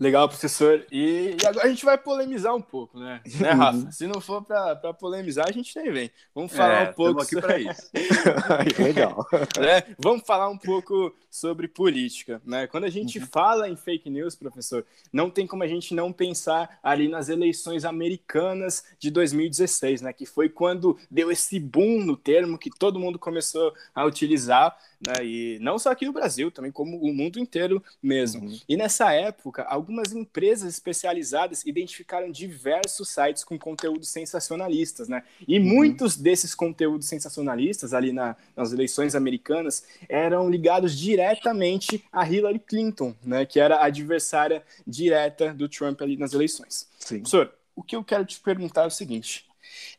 Legal, 0.00 0.28
professor. 0.28 0.86
E, 0.92 1.36
e, 1.42 1.46
agora 1.46 1.66
a 1.66 1.68
gente 1.68 1.84
vai 1.84 1.98
polemizar 1.98 2.54
um 2.54 2.62
pouco, 2.62 3.00
né? 3.00 3.20
né 3.40 3.50
Rafa? 3.50 3.90
Se 3.90 4.06
não 4.06 4.20
for 4.20 4.44
para 4.44 4.94
polemizar, 4.94 5.46
a 5.48 5.52
gente 5.52 5.76
nem 5.76 5.90
vem. 5.90 6.10
Vamos 6.32 6.52
falar 6.52 6.86
é, 6.86 6.90
um 6.90 6.92
pouco 6.92 7.20
aqui 7.20 7.40
para 7.40 7.58
isso. 7.58 7.90
Legal. 8.78 9.26
Né? 9.58 9.96
Vamos 9.98 10.24
falar 10.24 10.48
um 10.48 10.56
pouco 10.56 11.12
sobre 11.28 11.66
política, 11.66 12.40
né? 12.44 12.68
Quando 12.68 12.84
a 12.84 12.90
gente 12.90 13.18
uhum. 13.18 13.26
fala 13.26 13.68
em 13.68 13.76
fake 13.76 14.08
news, 14.08 14.36
professor, 14.36 14.86
não 15.12 15.28
tem 15.28 15.46
como 15.46 15.64
a 15.64 15.68
gente 15.68 15.92
não 15.94 16.12
pensar 16.12 16.78
ali 16.82 17.08
nas 17.08 17.28
eleições 17.28 17.84
americanas 17.84 18.84
de 19.00 19.10
2016, 19.10 20.02
né? 20.02 20.12
Que 20.12 20.24
foi 20.24 20.48
quando 20.48 20.96
deu 21.10 21.30
esse 21.30 21.58
boom 21.58 22.04
no 22.04 22.16
termo 22.16 22.56
que 22.56 22.70
todo 22.70 23.00
mundo 23.00 23.18
começou 23.18 23.74
a 23.94 24.04
utilizar 24.04 24.76
né? 25.00 25.24
E 25.24 25.58
não 25.60 25.78
só 25.78 25.90
aqui 25.90 26.04
no 26.04 26.12
Brasil, 26.12 26.50
também 26.50 26.72
como 26.72 26.98
o 26.98 27.14
mundo 27.14 27.38
inteiro 27.38 27.82
mesmo. 28.02 28.48
Uhum. 28.48 28.58
E 28.68 28.76
nessa 28.76 29.12
época, 29.12 29.64
algumas 29.88 30.12
empresas 30.12 30.74
especializadas 30.74 31.64
identificaram 31.64 32.30
diversos 32.30 33.08
sites 33.08 33.42
com 33.42 33.58
conteúdos 33.58 34.10
sensacionalistas, 34.10 35.08
né? 35.08 35.22
E 35.46 35.58
uhum. 35.58 35.64
muitos 35.64 36.14
desses 36.14 36.54
conteúdos 36.54 37.08
sensacionalistas 37.08 37.94
ali 37.94 38.12
na, 38.12 38.36
nas 38.54 38.70
eleições 38.70 39.14
americanas 39.14 39.82
eram 40.06 40.50
ligados 40.50 40.96
diretamente 40.96 42.04
a 42.12 42.28
Hillary 42.28 42.58
Clinton, 42.58 43.14
né? 43.24 43.46
Que 43.46 43.58
era 43.58 43.76
a 43.76 43.86
adversária 43.86 44.62
direta 44.86 45.54
do 45.54 45.66
Trump 45.66 46.02
ali 46.02 46.18
nas 46.18 46.34
eleições. 46.34 46.86
Sim. 46.98 47.20
Professor, 47.20 47.54
o 47.74 47.82
que 47.82 47.96
eu 47.96 48.04
quero 48.04 48.26
te 48.26 48.38
perguntar 48.40 48.82
é 48.82 48.88
o 48.88 48.90
seguinte: 48.90 49.46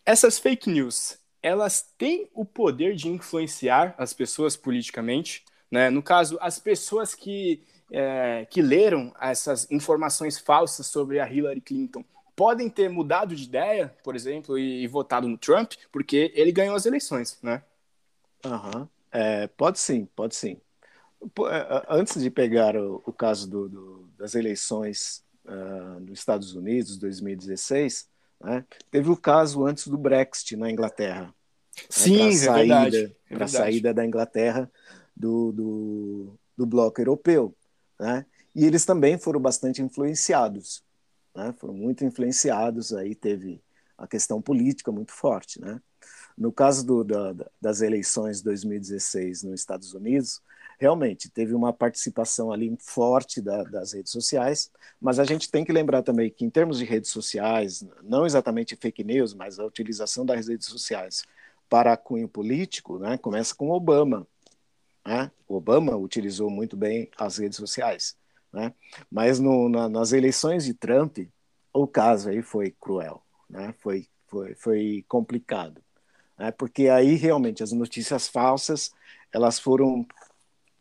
essas 0.06 0.38
fake 0.38 0.70
news, 0.70 1.18
elas 1.42 1.82
têm 1.98 2.30
o 2.36 2.46
poder 2.46 2.96
de 2.96 3.08
influenciar 3.08 3.96
as 3.98 4.14
pessoas 4.14 4.56
politicamente. 4.56 5.44
Né? 5.72 5.90
No 5.90 6.04
caso, 6.04 6.38
as 6.42 6.60
pessoas 6.60 7.16
que, 7.16 7.64
é, 7.92 8.46
que 8.50 8.62
leram 8.62 9.14
essas 9.20 9.70
informações 9.72 10.38
falsas 10.38 10.88
sobre 10.88 11.20
a 11.20 11.32
Hillary 11.32 11.62
Clinton 11.62 12.04
podem 12.36 12.70
ter 12.70 12.90
mudado 12.90 13.36
de 13.36 13.44
ideia, 13.44 13.94
por 14.02 14.16
exemplo, 14.16 14.58
e, 14.58 14.84
e 14.84 14.88
votado 14.88 15.28
no 15.28 15.38
Trump, 15.38 15.74
porque 15.92 16.32
ele 16.34 16.54
ganhou 16.54 16.74
as 16.74 16.86
eleições, 16.86 17.38
né? 17.44 17.62
Uhum. 18.46 18.88
É, 19.12 19.48
pode 19.48 19.78
sim, 19.78 20.08
pode 20.16 20.36
sim. 20.36 20.56
É, 21.22 21.86
antes 21.90 22.22
de 22.22 22.30
pegar 22.30 22.78
o, 22.78 23.04
o 23.06 23.12
caso 23.12 23.50
do, 23.50 23.68
do, 23.68 24.10
das 24.18 24.36
eleições 24.36 25.22
uh, 25.44 26.00
nos 26.00 26.20
Estados 26.20 26.56
Unidos, 26.56 26.98
2016, 26.98 28.08
né? 28.42 28.66
Teve 28.90 29.10
o 29.10 29.18
caso 29.18 29.66
antes 29.66 29.88
do 29.88 29.98
Brexit 29.98 30.56
na 30.56 30.72
Inglaterra. 30.72 31.24
Né? 31.24 31.34
Sim, 31.90 32.20
né? 32.20 32.30
é 32.30 32.36
saída, 32.36 33.16
é 33.30 33.36
Para 33.36 33.46
a 33.46 33.50
saída 33.50 33.94
da 33.94 34.06
Inglaterra 34.06 34.72
do, 35.14 35.52
do, 35.52 36.34
do 36.56 36.66
bloco 36.66 37.02
europeu. 37.02 37.54
Né? 38.00 38.26
E 38.56 38.66
eles 38.66 38.86
também 38.86 39.18
foram 39.18 39.40
bastante 39.40 39.82
influenciados. 39.82 40.84
Né? 41.36 41.54
Foram 41.58 41.74
muito 41.74 42.04
influenciados, 42.04 42.94
aí 42.94 43.14
teve 43.14 43.62
a 43.98 44.08
questão 44.08 44.42
política 44.42 44.92
muito 44.92 45.12
forte. 45.12 45.60
Né? 45.60 45.82
No 46.38 46.52
caso 46.52 46.86
do, 46.86 47.04
da, 47.04 47.36
das 47.62 47.82
eleições 47.82 48.38
de 48.38 48.46
2016 48.46 49.44
nos 49.44 49.60
Estados 49.60 49.94
Unidos, 49.94 50.42
realmente 50.80 51.30
teve 51.30 51.54
uma 51.54 51.74
participação 51.74 52.52
ali 52.52 52.76
forte 52.80 53.42
da, 53.42 53.64
das 53.64 53.92
redes 53.92 54.14
sociais, 54.14 54.72
mas 55.00 55.20
a 55.20 55.26
gente 55.26 55.52
tem 55.52 55.66
que 55.66 55.74
lembrar 55.74 56.02
também 56.02 56.32
que, 56.32 56.46
em 56.46 56.50
termos 56.50 56.78
de 56.78 56.86
redes 56.86 57.10
sociais, 57.12 57.86
não 58.02 58.26
exatamente 58.26 58.78
fake 58.78 59.04
news, 59.04 59.34
mas 59.34 59.60
a 59.60 59.66
utilização 59.66 60.26
das 60.26 60.48
redes 60.48 60.68
sociais 60.68 61.24
para 61.70 61.98
cunho 61.98 62.28
político, 62.28 62.98
né, 62.98 63.18
começa 63.18 63.54
com 63.54 63.70
Obama. 63.70 64.26
Né? 65.06 65.32
Obama 65.48 65.96
utilizou 65.96 66.50
muito 66.50 66.78
bem 66.78 67.10
as 67.18 67.38
redes 67.38 67.58
sociais, 67.58 68.16
né? 68.52 68.74
mas 69.12 69.40
no, 69.40 69.70
na, 69.70 69.90
nas 69.90 70.12
eleições 70.12 70.66
de 70.66 70.74
Trump, 70.74 71.20
o 71.74 71.88
caso 71.88 72.30
aí 72.30 72.42
foi 72.42 72.76
cruel, 72.80 73.24
né? 73.50 73.74
foi, 73.80 74.08
foi, 74.28 74.56
foi 74.56 75.06
complicado. 75.08 75.82
Né? 76.38 76.52
Porque 76.52 76.90
aí 76.90 77.16
realmente 77.16 77.64
as 77.64 77.72
notícias 77.72 78.28
falsas 78.28 78.92
elas 79.32 79.60
foram 79.60 80.06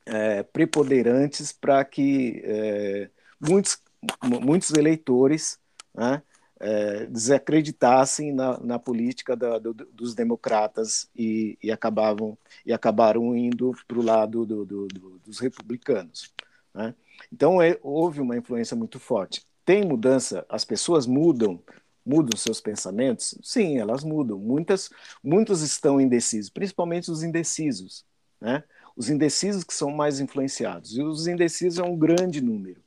é, 0.06 0.42
preponderantes 0.42 1.52
para 1.52 1.84
que 1.84 2.40
é, 2.44 3.10
muitos, 3.40 3.78
muitos 4.22 4.70
eleitores 4.72 5.58
né, 5.94 6.22
é, 6.60 7.06
desacreditassem 7.06 8.32
na, 8.32 8.58
na 8.60 8.78
política 8.78 9.36
da, 9.36 9.58
do, 9.58 9.72
dos 9.72 10.14
democratas 10.14 11.08
e, 11.16 11.58
e, 11.62 11.70
acabavam 11.70 12.36
e 12.66 12.72
acabaram 12.72 13.36
indo 13.36 13.72
para 13.86 13.98
o 13.98 14.02
lado 14.02 14.44
do, 14.44 14.64
do, 14.64 14.88
dos 15.24 15.38
republicanos. 15.38 16.32
Né? 16.74 16.94
Então 17.32 17.60
é, 17.62 17.78
houve 17.82 18.20
uma 18.20 18.36
influência 18.36 18.76
muito 18.76 18.98
forte. 18.98 19.46
Tem 19.64 19.84
mudança, 19.84 20.46
as 20.48 20.64
pessoas 20.64 21.06
mudam, 21.06 21.62
mudam 22.04 22.36
seus 22.36 22.60
pensamentos? 22.60 23.38
Sim, 23.42 23.78
elas 23.78 24.02
mudam. 24.02 24.38
Muitas, 24.38 24.90
muitos 25.22 25.62
estão 25.62 26.00
indecisos, 26.00 26.50
principalmente 26.50 27.10
os 27.10 27.22
indecisos. 27.22 28.04
Né? 28.40 28.62
os 28.98 29.08
indecisos 29.08 29.62
que 29.62 29.72
são 29.72 29.92
mais 29.92 30.18
influenciados. 30.18 30.96
E 30.96 31.02
os 31.02 31.28
indecisos 31.28 31.78
é 31.78 31.84
um 31.84 31.96
grande 31.96 32.40
número. 32.40 32.82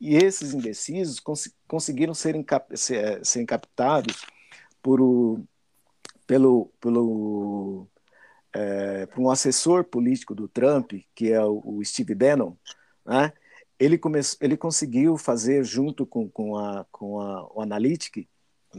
E 0.00 0.16
esses 0.16 0.54
indecisos 0.54 1.20
cons 1.20 1.54
conseguiram 1.66 2.14
ser, 2.14 2.34
ser, 2.74 3.24
ser 3.24 3.44
captados 3.46 4.24
por 4.82 5.00
o, 5.00 5.44
pelo, 6.26 6.72
pelo 6.80 7.86
é, 8.52 9.06
por 9.06 9.20
um 9.20 9.30
assessor 9.30 9.84
político 9.84 10.34
do 10.34 10.48
Trump, 10.48 10.92
que 11.14 11.32
é 11.32 11.42
o, 11.42 11.62
o 11.64 11.84
Steve 11.84 12.14
Bannon, 12.14 12.54
né? 13.04 13.32
ele, 13.80 13.96
come, 13.96 14.20
ele 14.40 14.56
conseguiu 14.56 15.16
fazer, 15.16 15.64
junto 15.64 16.04
com, 16.04 16.28
com, 16.28 16.56
a, 16.56 16.84
com 16.92 17.20
a, 17.20 17.50
o 17.54 17.62
Analytic, 17.62 18.28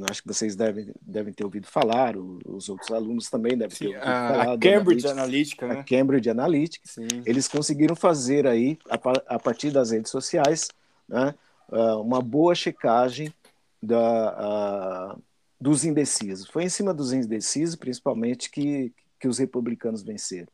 acho 0.09 0.21
que 0.21 0.27
vocês 0.27 0.55
devem, 0.55 0.93
devem 1.01 1.33
ter 1.33 1.43
ouvido 1.43 1.67
falar, 1.67 2.15
os 2.15 2.69
outros 2.69 2.91
alunos 2.91 3.29
também 3.29 3.57
devem 3.57 3.75
Sim, 3.75 3.85
ter 3.85 3.95
ouvido 3.95 4.03
a, 4.03 4.29
falar. 4.29 4.53
A 4.53 4.57
Cambridge 4.57 5.07
Analytica, 5.07 5.67
né? 5.67 5.79
A 5.79 5.83
Cambridge 5.83 6.29
Analytica. 6.29 6.87
Sim. 6.87 7.07
Eles 7.25 7.47
conseguiram 7.47 7.95
fazer 7.95 8.47
aí, 8.47 8.77
a, 8.89 9.35
a 9.35 9.39
partir 9.39 9.71
das 9.71 9.91
redes 9.91 10.11
sociais, 10.11 10.69
né, 11.11 11.35
ah, 11.71 11.97
uma 11.97 12.21
boa 12.21 12.55
checagem 12.55 13.33
da, 13.81 15.15
dos 15.59 15.83
indecisos. 15.83 16.47
Foi 16.47 16.63
em 16.63 16.69
cima 16.69 16.93
dos 16.93 17.13
indecisos, 17.13 17.75
principalmente, 17.75 18.49
que, 18.49 18.93
que 19.19 19.27
os 19.27 19.37
republicanos 19.37 20.01
venceram. 20.01 20.51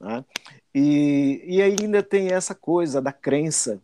Né? 0.00 0.24
E, 0.74 1.42
e 1.44 1.62
ainda 1.62 2.02
tem 2.02 2.32
essa 2.32 2.54
coisa 2.54 3.02
da 3.02 3.12
crença. 3.12 3.82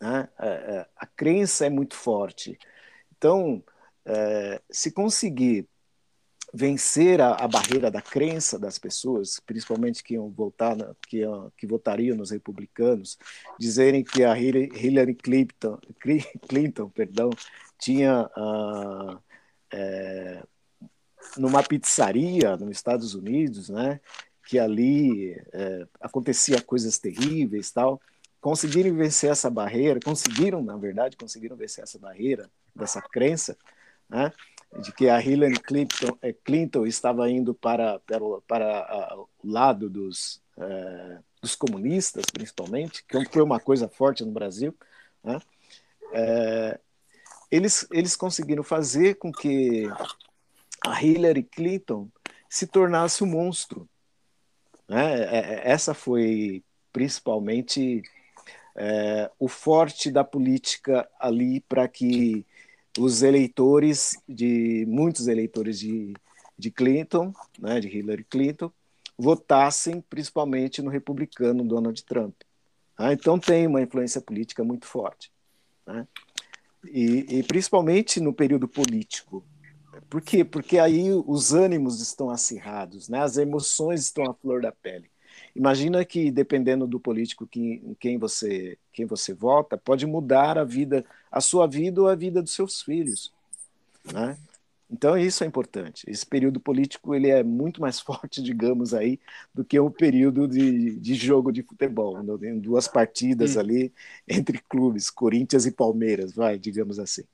Né? 0.00 0.28
A, 0.36 0.46
é, 0.46 0.50
é, 0.50 0.86
a 0.96 1.06
crença 1.06 1.64
é 1.64 1.70
muito 1.70 1.94
forte. 1.94 2.58
Então, 3.16 3.62
é, 4.04 4.60
se 4.68 4.90
conseguir 4.90 5.68
vencer 6.52 7.20
a, 7.20 7.32
a, 7.32 7.48
barreira 7.48 7.90
da 7.90 8.02
crença 8.02 8.58
das 8.58 8.78
pessoas, 8.78 9.40
principalmente 9.40 10.02
que 10.04 10.14
iam 10.14 10.28
votar, 10.28 10.76
que, 11.08 11.18
iam, 11.18 11.50
que 11.56 11.66
votariam 11.66 12.16
nos 12.16 12.30
republicanos, 12.30 13.18
dizerem 13.58 14.04
que 14.04 14.22
a 14.22 14.38
Hillary 14.38 15.14
Clinton, 15.14 15.78
Clinton 16.46 16.90
perdão, 16.90 17.30
tinha 17.78 18.28
é, 19.72 20.42
numa 21.36 21.62
pizzaria 21.62 22.56
nos 22.56 22.70
Estados 22.70 23.14
Unidos, 23.14 23.68
né? 23.68 24.00
Que 24.46 24.58
ali 24.58 25.32
é, 25.52 25.86
acontecia 26.00 26.60
coisas 26.60 26.98
terríveis, 26.98 27.70
tal. 27.70 28.00
Conseguiram 28.40 28.94
vencer 28.94 29.30
essa 29.30 29.48
barreira, 29.48 30.00
conseguiram, 30.04 30.62
na 30.62 30.76
verdade, 30.76 31.16
conseguiram 31.16 31.56
vencer 31.56 31.84
essa 31.84 31.98
barreira 31.98 32.50
dessa 32.74 33.00
crença, 33.00 33.56
né? 34.08 34.32
De 34.80 34.92
que 34.92 35.08
a 35.08 35.20
Hillary 35.20 35.60
Clinton, 35.60 36.16
é, 36.22 36.32
Clinton 36.32 36.86
estava 36.86 37.30
indo 37.30 37.54
para 37.54 37.98
para, 38.00 38.20
para 38.46 39.16
o 39.16 39.28
lado 39.44 39.90
dos 39.90 40.40
é, 40.56 41.18
dos 41.42 41.54
comunistas, 41.54 42.24
principalmente, 42.32 43.04
que 43.04 43.24
foi 43.26 43.42
uma 43.42 43.60
coisa 43.60 43.88
forte 43.88 44.24
no 44.24 44.32
Brasil, 44.32 44.74
né? 45.22 45.40
É, 46.12 46.78
eles, 47.50 47.86
eles 47.90 48.16
conseguiram 48.16 48.62
fazer 48.62 49.16
com 49.16 49.30
que 49.30 49.86
a 50.86 51.02
Hillary 51.02 51.42
Clinton 51.42 52.08
se 52.48 52.66
tornasse 52.66 53.22
um 53.22 53.26
monstro. 53.26 53.86
Né? 54.88 55.60
Essa 55.62 55.92
foi 55.92 56.64
principalmente 56.92 58.02
é, 58.74 59.30
o 59.38 59.48
forte 59.48 60.10
da 60.10 60.24
política 60.24 61.08
ali 61.20 61.60
para 61.60 61.86
que 61.86 62.46
os 62.98 63.22
eleitores 63.22 64.16
de 64.28 64.84
muitos 64.86 65.28
eleitores 65.28 65.78
de, 65.78 66.14
de 66.58 66.70
Clinton, 66.70 67.32
né, 67.58 67.80
de 67.80 67.88
Hillary 67.88 68.24
Clinton, 68.24 68.70
votassem 69.18 70.00
principalmente 70.00 70.82
no 70.82 70.90
republicano 70.90 71.64
Donald 71.64 72.02
Trump. 72.04 72.34
Ah, 72.96 73.12
então 73.12 73.38
tem 73.38 73.66
uma 73.66 73.82
influência 73.82 74.20
política 74.20 74.62
muito 74.62 74.86
forte. 74.86 75.32
Né? 75.86 76.06
E, 76.84 77.38
e, 77.38 77.42
principalmente 77.42 78.20
no 78.20 78.32
período 78.32 78.68
político. 78.68 79.44
Por 80.08 80.20
quê? 80.20 80.44
Porque 80.44 80.78
aí 80.78 81.10
os 81.12 81.52
ânimos 81.52 82.00
estão 82.00 82.30
acirrados, 82.30 83.08
né? 83.08 83.20
as 83.20 83.36
emoções 83.36 84.02
estão 84.02 84.24
à 84.30 84.34
flor 84.34 84.60
da 84.62 84.72
pele. 84.72 85.11
Imagina 85.54 86.04
que, 86.04 86.30
dependendo 86.30 86.86
do 86.86 86.98
político 86.98 87.46
que, 87.46 87.82
em 87.84 87.94
quem 87.94 88.18
você, 88.18 88.78
quem 88.92 89.04
você 89.04 89.34
vota, 89.34 89.76
pode 89.76 90.06
mudar 90.06 90.56
a 90.56 90.64
vida, 90.64 91.04
a 91.30 91.40
sua 91.40 91.66
vida 91.66 92.00
ou 92.00 92.08
a 92.08 92.14
vida 92.14 92.42
dos 92.42 92.54
seus 92.54 92.80
filhos. 92.80 93.32
Né? 94.12 94.36
Então 94.90 95.16
isso 95.16 95.42
é 95.42 95.46
importante. 95.46 96.04
Esse 96.08 96.26
período 96.26 96.60
político 96.60 97.14
ele 97.14 97.30
é 97.30 97.42
muito 97.42 97.80
mais 97.80 97.98
forte, 98.00 98.42
digamos 98.42 98.92
aí, 98.92 99.18
do 99.54 99.64
que 99.64 99.78
o 99.80 99.90
período 99.90 100.46
de, 100.46 100.98
de 100.98 101.14
jogo 101.14 101.50
de 101.50 101.62
futebol, 101.62 102.18
em 102.42 102.58
duas 102.58 102.86
partidas 102.86 103.56
hum. 103.56 103.60
ali 103.60 103.92
entre 104.28 104.58
clubes, 104.58 105.08
Corinthians 105.08 105.64
e 105.64 105.72
Palmeiras, 105.72 106.32
vai, 106.34 106.58
digamos 106.58 106.98
assim. 106.98 107.24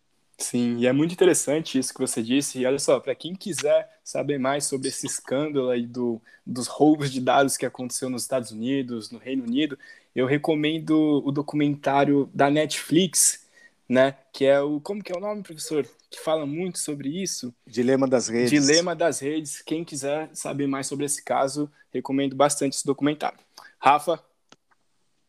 Sim, 0.40 0.76
e 0.78 0.86
é 0.86 0.92
muito 0.92 1.12
interessante 1.12 1.78
isso 1.78 1.92
que 1.92 2.00
você 2.00 2.22
disse. 2.22 2.60
E 2.60 2.66
olha 2.66 2.78
só, 2.78 3.00
para 3.00 3.14
quem 3.14 3.34
quiser 3.34 3.90
saber 4.04 4.38
mais 4.38 4.64
sobre 4.64 4.86
esse 4.86 5.04
escândalo 5.04 5.68
aí 5.68 5.84
do, 5.84 6.22
dos 6.46 6.68
roubos 6.68 7.10
de 7.10 7.20
dados 7.20 7.56
que 7.56 7.66
aconteceu 7.66 8.08
nos 8.08 8.22
Estados 8.22 8.52
Unidos, 8.52 9.10
no 9.10 9.18
Reino 9.18 9.42
Unido, 9.42 9.76
eu 10.14 10.26
recomendo 10.26 11.22
o 11.26 11.32
documentário 11.32 12.30
da 12.32 12.48
Netflix, 12.48 13.46
né? 13.88 14.14
Que 14.32 14.44
é 14.44 14.60
o. 14.60 14.80
Como 14.80 15.02
que 15.02 15.12
é 15.12 15.16
o 15.16 15.20
nome, 15.20 15.42
professor? 15.42 15.84
Que 16.08 16.20
fala 16.20 16.46
muito 16.46 16.78
sobre 16.78 17.08
isso. 17.08 17.52
Dilema 17.66 18.06
das 18.06 18.28
redes. 18.28 18.50
Dilema 18.50 18.94
das 18.94 19.18
redes. 19.18 19.60
Quem 19.60 19.84
quiser 19.84 20.30
saber 20.32 20.68
mais 20.68 20.86
sobre 20.86 21.04
esse 21.04 21.22
caso, 21.22 21.70
recomendo 21.92 22.36
bastante 22.36 22.76
esse 22.76 22.86
documentário. 22.86 23.38
Rafa? 23.78 24.22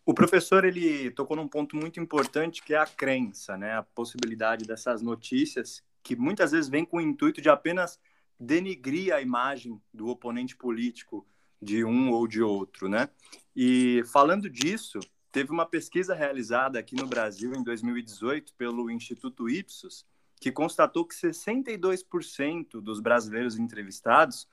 O 0.09 0.13
professor 0.13 0.65
ele 0.65 1.11
tocou 1.11 1.37
num 1.37 1.47
ponto 1.47 1.75
muito 1.75 1.99
importante 1.99 2.63
que 2.63 2.73
é 2.73 2.77
a 2.79 2.85
crença, 2.87 3.55
né? 3.55 3.77
A 3.77 3.83
possibilidade 3.83 4.65
dessas 4.65 5.03
notícias 5.03 5.83
que 6.01 6.15
muitas 6.15 6.51
vezes 6.51 6.67
vêm 6.67 6.83
com 6.83 6.97
o 6.97 7.01
intuito 7.01 7.39
de 7.39 7.47
apenas 7.47 7.99
denigrir 8.39 9.13
a 9.13 9.21
imagem 9.21 9.79
do 9.93 10.07
oponente 10.07 10.55
político 10.55 11.27
de 11.61 11.85
um 11.85 12.09
ou 12.09 12.27
de 12.27 12.41
outro, 12.41 12.89
né? 12.89 13.07
E 13.55 14.01
falando 14.11 14.49
disso, 14.49 14.99
Teve 15.31 15.51
uma 15.51 15.65
pesquisa 15.65 16.15
realizada 16.15 16.79
aqui 16.79 16.95
no 16.95 17.05
Brasil 17.05 17.53
em 17.53 17.61
2018 17.63 18.55
pelo 18.55 18.89
Instituto 18.89 19.47
Ipsos, 19.47 20.03
que 20.41 20.51
constatou 20.51 21.05
que 21.05 21.13
62% 21.13 22.81
dos 22.81 22.99
brasileiros 22.99 23.59
entrevistados 23.59 24.47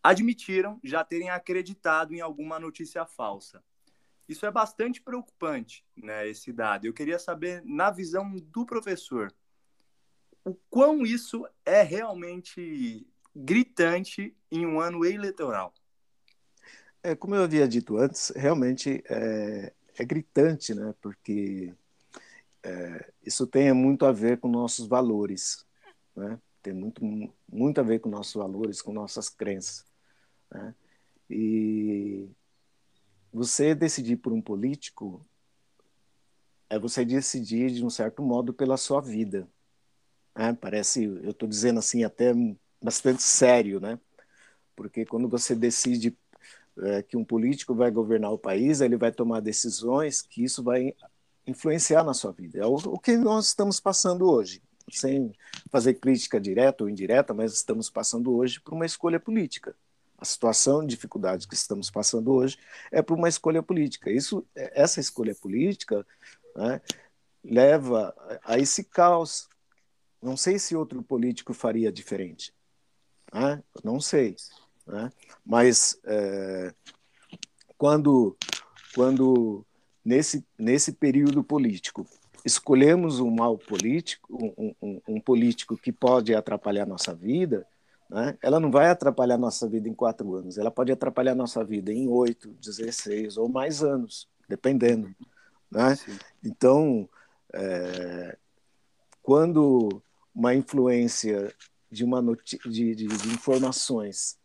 admitiram 0.00 0.78
já 0.84 1.02
terem 1.02 1.30
acreditado 1.30 2.14
em 2.14 2.20
alguma 2.20 2.60
notícia 2.60 3.04
falsa. 3.04 3.60
Isso 4.30 4.46
é 4.46 4.50
bastante 4.52 5.02
preocupante, 5.02 5.84
né, 5.96 6.28
esse 6.28 6.52
dado. 6.52 6.86
Eu 6.86 6.94
queria 6.94 7.18
saber, 7.18 7.64
na 7.64 7.90
visão 7.90 8.36
do 8.36 8.64
professor, 8.64 9.34
o 10.44 10.54
quão 10.70 11.04
isso 11.04 11.44
é 11.66 11.82
realmente 11.82 13.04
gritante 13.34 14.32
em 14.48 14.64
um 14.64 14.78
ano 14.78 15.04
eleitoral. 15.04 15.74
É, 17.02 17.16
como 17.16 17.34
eu 17.34 17.42
havia 17.42 17.66
dito 17.66 17.96
antes, 17.96 18.30
realmente 18.36 19.02
é, 19.08 19.72
é 19.98 20.04
gritante, 20.04 20.76
né? 20.76 20.94
Porque 21.02 21.74
é, 22.62 23.12
isso 23.26 23.48
tem 23.48 23.72
muito 23.72 24.06
a 24.06 24.12
ver 24.12 24.38
com 24.38 24.46
nossos 24.46 24.86
valores, 24.86 25.66
né? 26.14 26.38
Tem 26.62 26.72
muito, 26.72 27.02
muito 27.48 27.80
a 27.80 27.82
ver 27.82 27.98
com 27.98 28.08
nossos 28.08 28.34
valores, 28.34 28.80
com 28.80 28.92
nossas 28.92 29.28
crenças, 29.28 29.84
né? 30.52 30.72
E 31.28 32.28
você 33.32 33.74
decidir 33.74 34.16
por 34.16 34.32
um 34.32 34.40
político 34.40 35.24
é 36.68 36.78
você 36.78 37.04
decidir 37.04 37.70
de 37.72 37.84
um 37.84 37.90
certo 37.90 38.22
modo 38.22 38.52
pela 38.52 38.76
sua 38.76 39.00
vida. 39.00 39.48
Né? 40.36 40.52
Parece, 40.52 41.04
eu 41.04 41.30
estou 41.30 41.48
dizendo 41.48 41.78
assim 41.78 42.04
até 42.04 42.32
bastante 42.80 43.22
sério, 43.22 43.80
né? 43.80 43.98
Porque 44.76 45.04
quando 45.04 45.28
você 45.28 45.54
decide 45.54 46.16
é, 46.78 47.02
que 47.02 47.16
um 47.16 47.24
político 47.24 47.74
vai 47.74 47.90
governar 47.90 48.30
o 48.30 48.38
país, 48.38 48.80
ele 48.80 48.96
vai 48.96 49.12
tomar 49.12 49.40
decisões 49.40 50.22
que 50.22 50.42
isso 50.44 50.62
vai 50.62 50.94
influenciar 51.46 52.04
na 52.04 52.14
sua 52.14 52.32
vida. 52.32 52.60
É 52.60 52.66
o, 52.66 52.74
o 52.74 52.98
que 52.98 53.16
nós 53.16 53.48
estamos 53.48 53.80
passando 53.80 54.30
hoje, 54.30 54.62
sem 54.90 55.34
fazer 55.70 55.94
crítica 55.94 56.40
direta 56.40 56.84
ou 56.84 56.90
indireta, 56.90 57.34
mas 57.34 57.52
estamos 57.52 57.90
passando 57.90 58.34
hoje 58.34 58.60
por 58.60 58.74
uma 58.74 58.86
escolha 58.86 59.20
política. 59.20 59.74
A 60.20 60.24
situação 60.24 60.82
de 60.82 60.88
dificuldade 60.88 61.48
que 61.48 61.54
estamos 61.54 61.90
passando 61.90 62.32
hoje 62.32 62.58
é 62.92 63.00
por 63.00 63.16
uma 63.16 63.28
escolha 63.28 63.62
política. 63.62 64.10
Isso, 64.10 64.46
essa 64.54 65.00
escolha 65.00 65.34
política 65.34 66.06
né, 66.54 66.80
leva 67.42 68.14
a 68.44 68.58
esse 68.58 68.84
caos. 68.84 69.48
Não 70.20 70.36
sei 70.36 70.58
se 70.58 70.76
outro 70.76 71.02
político 71.02 71.54
faria 71.54 71.90
diferente. 71.90 72.52
Né? 73.32 73.62
Não 73.82 73.98
sei. 73.98 74.36
Né? 74.86 75.10
Mas 75.42 75.98
é, 76.04 76.74
quando, 77.78 78.36
quando 78.94 79.64
nesse, 80.04 80.46
nesse 80.58 80.92
período 80.92 81.42
político 81.42 82.06
escolhemos 82.44 83.20
um 83.20 83.30
mal 83.30 83.56
político, 83.56 84.36
um, 84.58 84.74
um, 84.82 85.00
um 85.08 85.20
político 85.20 85.76
que 85.76 85.92
pode 85.92 86.34
atrapalhar 86.34 86.86
nossa 86.86 87.14
vida, 87.14 87.66
né? 88.10 88.36
ela 88.42 88.58
não 88.58 88.70
vai 88.70 88.88
atrapalhar 88.90 89.38
nossa 89.38 89.68
vida 89.68 89.88
em 89.88 89.94
quatro 89.94 90.34
anos, 90.34 90.58
ela 90.58 90.70
pode 90.70 90.90
atrapalhar 90.90 91.34
nossa 91.34 91.64
vida 91.64 91.92
em 91.92 92.08
oito, 92.08 92.50
dezesseis 92.60 93.36
ou 93.36 93.48
mais 93.48 93.82
anos, 93.82 94.28
dependendo. 94.48 95.14
Né? 95.70 95.96
Então, 96.44 97.08
é, 97.52 98.36
quando 99.22 100.02
uma 100.34 100.54
influência 100.54 101.54
de, 101.90 102.04
uma 102.04 102.20
de, 102.66 102.94
de, 102.94 103.06
de 103.06 103.28
informações 103.28 104.38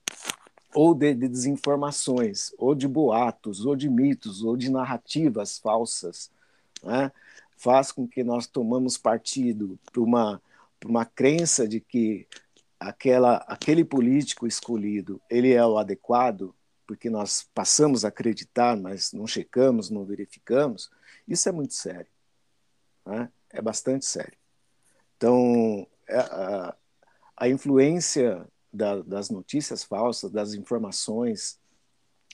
ou 0.75 0.93
de, 0.93 1.15
de, 1.15 1.30
desinformações, 1.30 2.51
ou 2.58 2.75
de 2.75 2.86
boatos, 2.86 3.65
ou 3.65 3.78
de 3.78 3.89
mitos, 3.89 4.43
ou 4.43 4.58
de 4.58 4.69
narrativas 4.69 5.58
falsas, 5.58 6.30
né? 6.84 7.12
faz 7.56 7.93
com 7.93 8.06
que 8.06 8.23
nós 8.23 8.45
tomamos 8.45 8.97
partido 8.97 9.80
para 9.89 10.01
uma, 10.01 10.41
por 10.78 10.91
uma 10.91 11.06
crença 11.06 11.65
de 11.65 11.80
que 11.80 12.28
aquela, 12.80 13.38
aquele 13.48 13.84
político 13.84 14.46
escolhido 14.48 15.22
ele 15.30 15.54
é 15.54 15.66
o 15.66 15.78
adequado, 15.78 16.56
porque 16.86 17.10
nós 17.10 17.50
passamos 17.54 18.06
a 18.06 18.10
acreditar, 18.10 18.78
mas 18.78 19.12
não 19.12 19.26
checamos, 19.26 19.90
não 19.90 20.06
verificamos, 20.06 20.92
isso 21.28 21.50
é 21.50 21.52
muito 21.52 21.74
sério. 21.74 22.12
Né? 23.06 23.30
É 23.52 23.62
bastante 23.62 24.06
sério. 24.06 24.38
Então, 25.18 25.88
é, 26.08 26.18
a, 26.18 26.76
a 27.38 27.50
influência 27.50 28.48
da, 28.72 29.02
das 29.02 29.30
notícias 29.30 29.84
falsas, 29.84 30.32
das 30.32 30.54
informações 30.54 31.60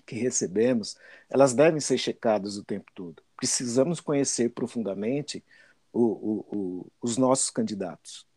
que 0.05 0.15
recebemos, 0.15 0.97
elas 1.29 1.53
devem 1.53 1.79
ser 1.79 1.97
checadas 1.97 2.57
o 2.57 2.63
tempo 2.63 2.91
todo. 2.93 3.23
Precisamos 3.37 3.99
conhecer 3.99 4.49
profundamente 4.49 5.43
o, 5.93 6.01
o, 6.01 6.39
o, 6.51 6.91
os 7.01 7.17
nossos 7.17 7.49
candidatos. 7.49 8.27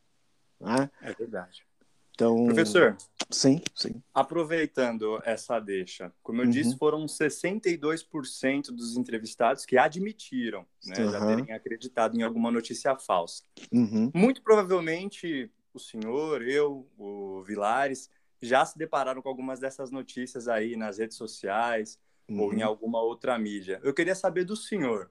Né? 0.60 0.90
É 1.02 1.12
verdade. 1.12 1.66
Então, 2.14 2.46
Professor, 2.46 2.96
sim, 3.28 3.60
sim. 3.74 4.00
Aproveitando 4.14 5.20
essa 5.24 5.58
deixa, 5.58 6.12
como 6.22 6.40
eu 6.40 6.44
uhum. 6.44 6.50
disse, 6.50 6.78
foram 6.78 7.06
62% 7.06 8.66
dos 8.66 8.96
entrevistados 8.96 9.66
que 9.66 9.76
admitiram 9.76 10.64
né, 10.86 10.94
uhum. 10.98 11.10
já 11.10 11.26
terem 11.26 11.52
acreditado 11.52 12.16
em 12.16 12.22
alguma 12.22 12.52
notícia 12.52 12.96
falsa. 12.96 13.42
Uhum. 13.72 14.12
Muito 14.14 14.42
provavelmente 14.42 15.50
o 15.74 15.78
senhor, 15.80 16.46
eu, 16.46 16.88
o 16.96 17.42
Vilares, 17.42 18.08
já 18.40 18.64
se 18.64 18.78
depararam 18.78 19.20
com 19.20 19.28
algumas 19.28 19.58
dessas 19.58 19.90
notícias 19.90 20.46
aí 20.46 20.76
nas 20.76 20.98
redes 20.98 21.16
sociais 21.16 21.98
ou 22.28 22.54
em 22.54 22.62
uhum. 22.62 22.68
alguma 22.68 23.02
outra 23.02 23.36
mídia. 23.38 23.80
Eu 23.82 23.92
queria 23.92 24.14
saber 24.14 24.44
do 24.44 24.56
senhor. 24.56 25.10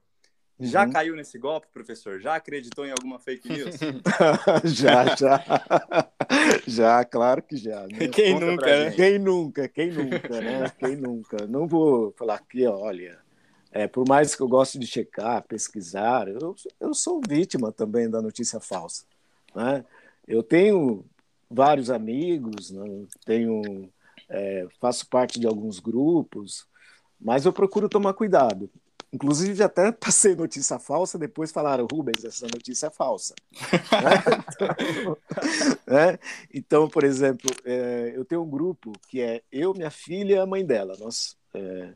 Já 0.60 0.86
uhum. 0.86 0.92
caiu 0.92 1.16
nesse 1.16 1.38
golpe, 1.38 1.68
professor? 1.74 2.20
Já 2.20 2.36
acreditou 2.36 2.86
em 2.86 2.92
alguma 2.92 3.20
fake 3.20 3.50
news? 3.50 3.76
já, 4.64 5.16
já. 5.16 5.44
já, 6.68 7.06
claro 7.06 7.42
que 7.42 7.58
já. 7.58 7.88
Né? 7.88 8.08
Quem 8.08 8.34
Conta 8.34 8.46
nunca, 8.46 8.66
né? 8.66 8.92
Quem 8.92 9.20
nunca, 9.20 9.68
quem 9.68 9.92
nunca, 9.92 10.42
né? 10.42 10.72
Quem 10.78 10.96
nunca. 10.96 11.48
Não 11.48 11.68
vou 11.68 12.12
falar 12.14 12.36
aqui, 12.36 12.66
olha, 12.68 13.20
é, 13.72 13.88
por 13.88 14.08
mais 14.08 14.36
que 14.36 14.42
eu 14.42 14.48
goste 14.48 14.78
de 14.78 14.86
checar, 14.86 15.44
pesquisar, 15.48 16.28
eu, 16.28 16.56
eu 16.80 16.94
sou 16.94 17.20
vítima 17.28 17.72
também 17.72 18.08
da 18.08 18.22
notícia 18.22 18.60
falsa. 18.60 19.04
Né? 19.56 19.84
Eu 20.28 20.44
tenho 20.44 21.04
vários 21.50 21.90
amigos, 21.90 22.70
né? 22.70 23.06
tenho, 23.26 23.90
é, 24.30 24.68
faço 24.80 25.08
parte 25.10 25.40
de 25.40 25.48
alguns 25.48 25.80
grupos, 25.80 26.68
mas 27.20 27.46
eu 27.46 27.52
procuro 27.52 27.90
tomar 27.90 28.14
cuidado. 28.14 28.70
Inclusive, 29.14 29.62
até 29.62 29.92
passei 29.92 30.36
notícia 30.36 30.80
falsa, 30.80 31.20
depois 31.20 31.52
falaram, 31.52 31.86
Rubens, 31.90 32.26
essa 32.26 32.48
notícia 32.48 32.88
é 32.88 32.90
falsa. 32.90 33.36
então, 34.50 35.18
né? 35.86 36.20
então, 36.52 36.90
por 36.90 37.04
exemplo, 37.04 37.50
é, 37.64 38.14
eu 38.16 38.26
tenho 38.26 38.42
um 38.42 38.50
grupo 38.50 38.92
que 39.08 39.22
é 39.22 39.44
eu, 39.52 39.72
minha 39.74 39.92
filha 39.92 40.36
e 40.36 40.40
a 40.40 40.46
mãe 40.48 40.66
dela. 40.66 40.96
Nós, 41.00 41.38
é, 41.54 41.94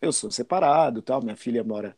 eu 0.00 0.12
sou 0.12 0.32
separado, 0.32 1.00
tal, 1.00 1.22
minha 1.22 1.36
filha 1.36 1.62
mora 1.62 1.94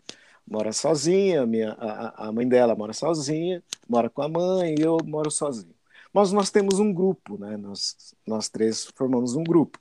mora 0.47 0.73
sozinha, 0.73 1.47
minha, 1.47 1.73
a, 1.73 2.29
a 2.29 2.33
mãe 2.33 2.47
dela 2.47 2.77
mora 2.77 2.93
sozinha, 2.93 3.63
mora 3.89 4.11
com 4.11 4.21
a 4.21 4.29
mãe 4.29 4.75
eu 4.79 4.99
moro 5.07 5.31
sozinho. 5.31 5.75
Mas 6.13 6.33
nós 6.33 6.51
temos 6.51 6.79
um 6.79 6.93
grupo, 6.93 7.39
né? 7.39 7.57
nós, 7.57 8.15
nós 8.27 8.49
três 8.51 8.85
formamos 8.95 9.35
um 9.35 9.43
grupo. 9.43 9.79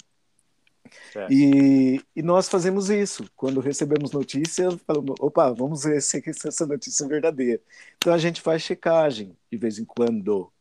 E, 1.30 2.02
e, 2.16 2.22
nós 2.22 2.50
fazemos 2.50 2.90
isso. 2.90 3.26
Quando 3.36 3.60
recebemos 3.60 4.12
notícia, 4.12 4.70
falamos, 4.86 5.16
opa, 5.20 5.52
vamos 5.52 5.84
ver 5.84 6.02
se 6.02 6.24
essa 6.28 6.66
notícia 6.66 7.06
é 7.06 7.08
verdadeira. 7.08 7.62
Então 7.98 8.14
a 8.14 8.18
gente 8.18 8.42
faz 8.42 8.62
checagem 8.62 9.36
de 9.52 9.58
vez 9.58 9.80
em 9.80 9.86
quando. 9.86 10.52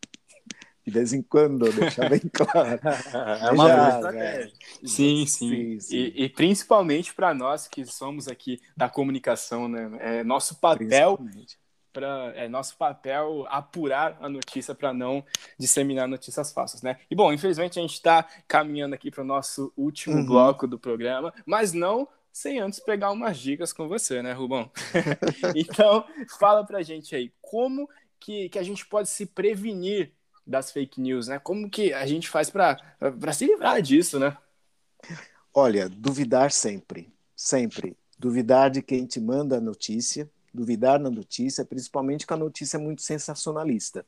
De 0.85 0.91
vez 0.91 1.13
em 1.13 1.23
quando, 1.23 1.73
deixar 1.73 2.11
bem 2.11 2.21
claro. 2.33 2.81
É 3.41 3.51
uma 3.53 3.69
Já, 3.69 3.77
boa 3.77 3.89
estratégia. 3.89 4.53
É. 4.53 4.87
Sim, 4.87 5.27
sim. 5.27 5.27
sim, 5.27 5.81
sim. 5.81 5.97
E, 5.97 6.25
e, 6.25 6.29
principalmente 6.29 7.15
para 7.15 7.33
nós 7.33 7.69
que 7.69 7.85
somos 7.85 8.27
aqui 8.27 8.61
da 8.77 8.89
comunicação, 8.89 9.69
né? 9.69 9.91
É 10.01 10.25
nosso 10.25 10.59
papel 10.59 11.21
para 11.93 12.33
é 12.35 12.49
nosso 12.49 12.77
papel 12.77 13.47
apurar 13.49 14.17
a 14.21 14.29
notícia 14.29 14.75
para 14.75 14.93
não 14.93 15.25
disseminar 15.59 16.09
notícias 16.09 16.53
falsas, 16.53 16.83
né? 16.83 16.99
E 17.11 17.15
bom, 17.15 17.33
infelizmente 17.33 17.79
a 17.79 17.83
gente 17.83 17.95
está 17.95 18.27
caminhando 18.49 18.95
aqui 18.95 19.11
para 19.11 19.23
o 19.23 19.27
nosso 19.27 19.73
último 19.77 20.17
uhum. 20.17 20.27
bloco 20.27 20.67
do 20.67 20.79
programa, 20.79 21.33
mas 21.45 21.73
não 21.73 22.09
sem 22.33 22.59
antes 22.59 22.81
pegar 22.81 23.11
umas 23.11 23.39
dicas 23.39 23.73
com 23.73 23.87
você, 23.87 24.23
né, 24.23 24.33
Rubão? 24.33 24.71
então, 25.55 26.05
fala 26.39 26.65
pra 26.65 26.83
gente 26.83 27.15
aí, 27.15 27.31
como 27.43 27.89
que, 28.19 28.49
que 28.49 28.59
a 28.59 28.63
gente 28.63 28.87
pode 28.87 29.09
se 29.11 29.27
prevenir 29.27 30.13
das 30.47 30.73
fake 30.73 31.01
news, 31.01 31.29
né? 31.29 31.39
Como 31.39 31.69
que 31.69 31.93
a 31.93 32.07
gente 32.07 32.29
faz 32.29 32.49
para 32.49 32.79
se 33.33 33.47
livrar 33.47 33.81
disso, 33.83 34.19
né? 34.19 34.37
Olha, 35.55 35.89
duvidar 35.89 36.51
sempre, 36.51 37.13
sempre. 37.37 37.97
Duvidar 38.19 38.71
de 38.71 38.81
quem 38.81 39.05
te 39.05 39.21
manda 39.21 39.59
a 39.59 39.61
notícia, 39.61 40.31
duvidar 40.53 40.99
na 40.99 41.11
notícia, 41.11 41.65
principalmente 41.65 42.27
com 42.27 42.35
a 42.35 42.37
notícia 42.37 42.79
muito 42.79 43.03
sensacionalista. 43.03 44.05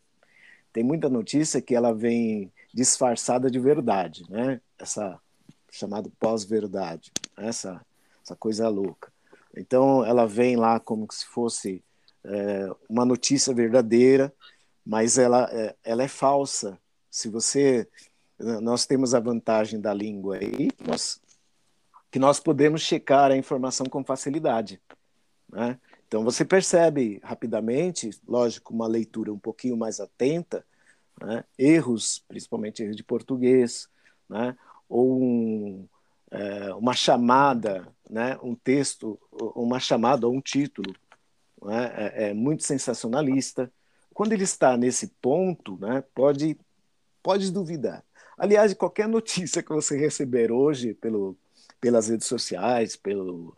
Tem 0.73 0.83
muita 0.83 1.09
notícia 1.09 1.63
que 1.63 1.75
ela 1.75 1.95
vem 1.95 2.53
disfarçada 2.73 3.51
de 3.51 3.59
verdade, 3.59 4.25
né? 4.29 4.61
Essa 4.79 5.21
chamado 5.71 6.11
pós-verdade, 6.19 7.11
essa 7.37 7.85
essa 8.23 8.35
coisa 8.35 8.69
louca. 8.69 9.13
Então 9.57 10.05
ela 10.05 10.27
vem 10.27 10.57
lá 10.57 10.81
como 10.81 11.07
se 11.11 11.27
fosse 11.27 11.83
é, 12.25 12.71
uma 12.89 13.05
notícia 13.05 13.55
verdadeira, 13.55 14.33
mas 14.85 15.19
ela 15.19 15.49
é, 15.53 15.75
ela 15.85 16.03
é 16.03 16.09
falsa. 16.09 16.79
Se 17.11 17.29
você 17.29 17.89
nós 18.39 18.85
temos 18.85 19.15
a 19.15 19.21
vantagem 19.21 19.81
da 19.81 19.95
língua 19.95 20.39
aí, 20.39 20.71
nós, 20.85 21.21
que 22.11 22.19
nós 22.19 22.41
podemos 22.41 22.83
checar 22.83 23.31
a 23.31 23.37
informação 23.37 23.87
com 23.87 24.05
facilidade. 24.05 24.81
Né? 25.49 25.79
Então 26.14 26.22
você 26.22 26.44
percebe 26.44 27.18
rapidamente, 27.24 28.09
lógico, 28.24 28.72
uma 28.72 28.87
leitura 28.87 29.33
um 29.33 29.38
pouquinho 29.38 29.77
mais 29.77 29.98
atenta, 29.98 30.64
né? 31.20 31.42
erros, 31.59 32.24
principalmente 32.29 32.85
erros 32.85 32.94
de 32.94 33.03
português, 33.03 33.88
né? 34.29 34.57
ou 34.88 35.20
um, 35.20 35.88
é, 36.31 36.72
uma 36.74 36.94
chamada, 36.94 37.88
né? 38.09 38.38
um 38.44 38.55
texto, 38.55 39.18
uma 39.57 39.81
chamada 39.81 40.29
ou 40.29 40.33
um 40.33 40.40
título 40.40 40.94
né? 41.61 41.92
é, 41.96 42.29
é, 42.29 42.33
muito 42.33 42.62
sensacionalista. 42.62 43.68
Quando 44.14 44.35
ele 44.35 44.44
está 44.44 44.77
nesse 44.77 45.09
ponto, 45.20 45.77
né? 45.81 46.05
pode, 46.14 46.57
pode 47.24 47.50
duvidar. 47.50 48.05
Aliás, 48.38 48.72
qualquer 48.72 49.09
notícia 49.11 49.64
que 49.64 49.72
você 49.72 49.98
receber 49.98 50.53
hoje 50.53 50.94
pelo, 50.94 51.37
pelas 51.81 52.07
redes 52.07 52.29
sociais, 52.29 52.94
pelo 52.94 53.57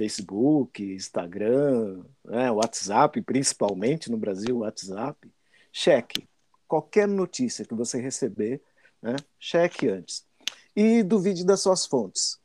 Facebook, 0.00 0.82
Instagram, 0.82 2.02
né, 2.24 2.50
WhatsApp, 2.50 3.20
principalmente 3.20 4.10
no 4.10 4.16
Brasil, 4.16 4.60
WhatsApp, 4.60 5.30
cheque. 5.70 6.26
Qualquer 6.66 7.06
notícia 7.06 7.66
que 7.66 7.74
você 7.74 8.00
receber, 8.00 8.62
né, 9.02 9.16
cheque 9.38 9.88
antes. 9.88 10.24
E 10.74 11.02
duvide 11.02 11.44
das 11.44 11.60
suas 11.60 11.84
fontes. 11.84 12.38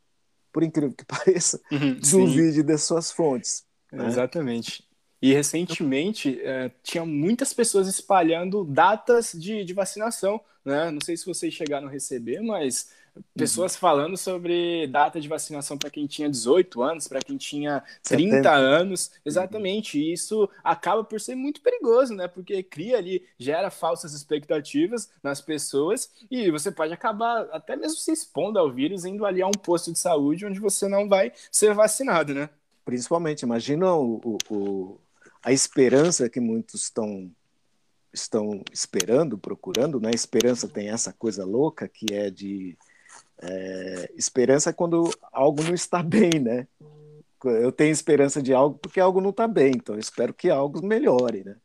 Por 0.52 0.64
incrível 0.64 0.94
que 0.94 1.06
pareça, 1.08 1.62
uhum, 1.72 1.98
duvide 1.98 2.62
das 2.62 2.84
suas 2.84 3.10
fontes. 3.10 3.64
Né? 3.90 4.06
Exatamente. 4.06 4.84
E 5.22 5.32
recentemente 5.32 6.42
é, 6.42 6.70
tinha 6.84 7.06
muitas 7.06 7.54
pessoas 7.54 7.88
espalhando 7.88 8.66
datas 8.66 9.32
de, 9.32 9.64
de 9.64 9.74
vacinação. 9.74 10.42
Né? 10.66 10.92
Não 10.92 11.00
sei 11.02 11.16
se 11.16 11.26
vocês 11.26 11.54
chegaram 11.54 11.88
a 11.88 11.92
receber, 11.92 12.42
mas 12.42 12.90
pessoas 13.36 13.74
uhum. 13.74 13.80
falando 13.80 14.18
sobre 14.18 14.88
data 14.88 15.20
de 15.20 15.28
vacinação 15.28 15.78
para 15.78 15.90
quem 15.90 16.06
tinha 16.08 16.30
18 16.30 16.82
anos, 16.82 17.08
para 17.08 17.20
quem 17.20 17.38
tinha 17.38 17.84
30 18.04 18.36
70. 18.36 18.52
anos, 18.52 19.12
exatamente. 19.26 20.00
E 20.00 20.14
isso 20.14 20.50
acaba 20.64 21.04
por 21.04 21.20
ser 21.20 21.36
muito 21.36 21.62
perigoso, 21.62 22.14
né? 22.14 22.28
Porque 22.28 22.62
cria 22.64 22.98
ali, 22.98 23.26
gera 23.38 23.70
falsas 23.70 24.14
expectativas 24.14 25.10
nas 25.24 25.42
pessoas 25.42 26.10
e 26.30 26.52
você 26.52 26.72
pode 26.72 26.94
acabar 26.94 27.48
até 27.52 27.76
mesmo 27.76 27.98
se 27.98 28.12
expondo 28.12 28.60
ao 28.60 28.72
vírus 28.72 29.06
indo 29.06 29.26
ali 29.26 29.42
a 29.42 29.48
um 29.48 29.52
posto 29.52 29.92
de 29.92 30.00
saúde 30.00 30.46
onde 30.46 30.60
você 30.60 30.88
não 30.88 31.08
vai 31.08 31.32
ser 31.52 31.74
vacinado, 31.74 32.34
né? 32.34 32.50
Principalmente, 32.84 33.42
imagina 33.42 33.94
o, 33.96 34.22
o, 34.24 34.38
o 34.50 35.00
a 35.44 35.52
esperança 35.52 36.30
que 36.30 36.40
muitos 36.40 36.84
estão 36.84 37.32
estão 38.16 38.64
esperando, 38.72 39.38
procurando, 39.38 40.00
né? 40.00 40.10
A 40.10 40.16
esperança 40.16 40.68
tem 40.68 40.90
essa 40.90 41.12
coisa 41.12 41.46
louca 41.46 41.88
que 41.88 42.14
é 42.14 42.30
de 42.30 42.78
é, 43.42 44.12
esperança 44.16 44.70
é 44.70 44.74
quando 44.74 45.10
algo 45.32 45.64
não 45.64 45.74
está 45.74 46.02
bem, 46.04 46.40
né? 46.40 46.68
Eu 47.44 47.72
tenho 47.72 47.92
esperança 47.92 48.42
de 48.42 48.54
algo 48.54 48.78
porque 48.80 49.00
algo 49.00 49.22
não 49.22 49.30
está 49.30 49.48
bem, 49.48 49.74
então 49.76 49.96
eu 49.96 50.00
espero 50.00 50.34
que 50.34 50.50
algo 50.50 50.84
melhore, 50.86 51.44
né? 51.44 51.56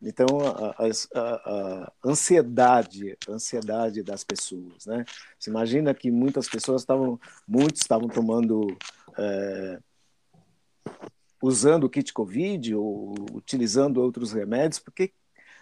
Então 0.00 0.26
a, 0.40 0.74
a, 0.78 1.20
a, 1.20 1.92
ansiedade, 2.04 3.16
a 3.28 3.32
ansiedade 3.32 4.02
das 4.02 4.24
pessoas, 4.24 4.86
né? 4.86 5.04
Você 5.38 5.50
imagina 5.50 5.94
que 5.94 6.10
muitas 6.10 6.48
pessoas 6.48 6.82
estavam, 6.82 7.20
muitos 7.46 7.80
estavam 7.80 8.08
tomando, 8.08 8.76
é, 9.18 9.78
usando 11.42 11.84
o 11.84 11.90
kit 11.90 12.12
COVID 12.12 12.74
ou 12.74 13.14
utilizando 13.32 13.98
outros 13.98 14.32
remédios 14.32 14.78
porque 14.78 15.12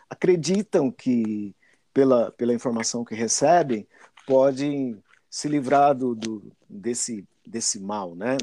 acreditam 0.08 0.90
que 0.90 1.54
pela 1.92 2.30
pela 2.32 2.54
informação 2.54 3.04
que 3.04 3.14
recebem 3.14 3.86
podem 4.26 5.02
se 5.30 5.48
livrar 5.48 5.94
do, 5.94 6.14
do, 6.14 6.52
desse, 6.68 7.24
desse 7.46 7.78
mal, 7.78 8.16
né? 8.16 8.36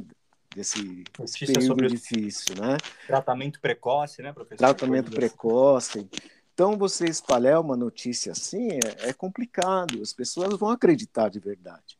Desse, 0.56 1.04
desse 1.19 1.45
período 1.45 1.88
difícil, 1.88 2.56
né? 2.56 2.78
Tratamento 3.06 3.60
precoce, 3.60 4.21
né, 4.23 4.32
professor? 4.32 4.58
Tratamento 4.58 5.12
precoce. 5.12 6.10
Então, 6.54 6.78
você 6.78 7.06
espalhar 7.06 7.62
uma 7.62 7.76
notícia 7.76 8.32
assim 8.32 8.69
é, 8.71 9.10
é, 9.10 9.13
complicado. 9.13 10.02
As 10.02 10.13
pessoas 10.13 10.58
vão 10.58 10.69
acreditar 10.69 11.30
de 11.30 11.39
verdade, 11.39 12.00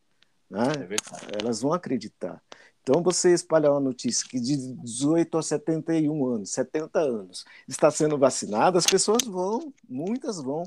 né? 0.50 0.72
É 0.74 0.86
verdade. 0.86 1.28
Elas 1.40 1.62
vão 1.62 1.74
acreditar. 1.74 2.42
Então, 2.82 3.04
você 3.04 3.34
espalhar 3.34 3.74
uma 3.74 3.82
notícia 3.82 4.26
que 4.28 4.40
de 4.40 4.56
18 4.56 5.38
a 5.38 5.44
71 5.44 6.26
anos, 6.26 6.52
70 6.52 7.00
anos, 7.00 7.46
está 7.68 7.92
sendo 7.92 8.18
vacinada, 8.18 8.80
as 8.80 8.88
pessoas 8.88 9.24
vão, 9.28 9.74
muitas 9.88 10.42
vão 10.42 10.64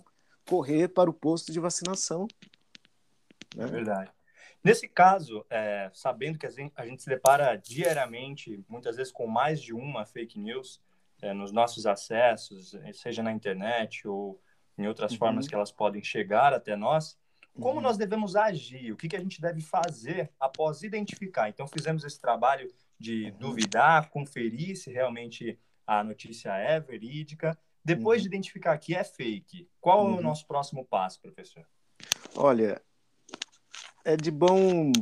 correr 0.47 0.89
para 0.89 1.09
o 1.09 1.15
posto 1.15 1.51
de 1.51 1.59
vacinação 1.59 2.29
né? 3.55 3.65
É 3.65 3.67
verdade. 3.67 4.11
Nesse 4.63 4.87
caso, 4.87 5.45
é, 5.49 5.91
sabendo 5.95 6.39
que 6.39 6.47
a 6.47 6.51
gente, 6.51 7.03
se 7.03 7.09
depara 7.09 7.57
diariamente, 7.57 8.63
muitas 8.69 8.97
vezes 8.97 9.13
com 9.13 9.27
mais 9.27 9.61
de 9.61 9.73
uma 9.73 10.05
fake 10.05 10.39
news 10.39 10.83
é, 11.23 11.33
nos 11.33 11.51
nossos 11.51 11.87
acessos, 11.87 12.77
seja 12.93 13.23
na 13.23 13.33
internet 13.33 14.07
ou 14.07 14.41
em 14.77 14.87
outras 14.87 15.13
uhum. 15.13 15.19
formas 15.19 15.49
que 15.49 15.55
elas 15.55 15.73
podem 15.73 16.03
chegar 16.03 16.53
até 16.53 16.77
nós, 16.77 17.19
Como 17.55 17.77
uhum. 17.77 17.81
nós 17.81 17.97
devemos 17.97 18.37
agir? 18.37 18.93
O 18.93 18.97
que, 18.97 19.09
que 19.09 19.17
a 19.17 19.21
gente 19.21 19.41
deve 19.41 19.61
fazer 19.61 20.31
após 20.39 20.83
identificar? 20.83 21.49
Então, 21.49 21.67
fizemos 21.67 22.05
esse 22.05 22.21
trabalho 22.21 22.73
de 22.99 23.31
uhum. 23.31 23.39
duvidar, 23.39 24.09
conferir 24.11 24.77
se 24.77 24.91
realmente 24.91 25.59
a 25.87 26.05
notícia 26.05 26.57
é 26.57 26.79
verídica. 26.79 27.59
Depois 27.85 28.19
uhum. 28.19 28.23
de 28.23 28.37
identificar 28.37 28.77
que 28.79 28.95
é 28.95 29.03
fake, 29.03 29.69
qual 29.81 30.01
é 30.01 30.11
o 30.11 30.15
uhum. 30.15 30.23
nosso 30.23 30.47
próximo 30.47 30.85
passo, 30.85 31.21
professor? 31.21 31.67
Olha, 32.37 32.81
é 34.05 34.17
de 34.17 34.31
bom 34.31 34.93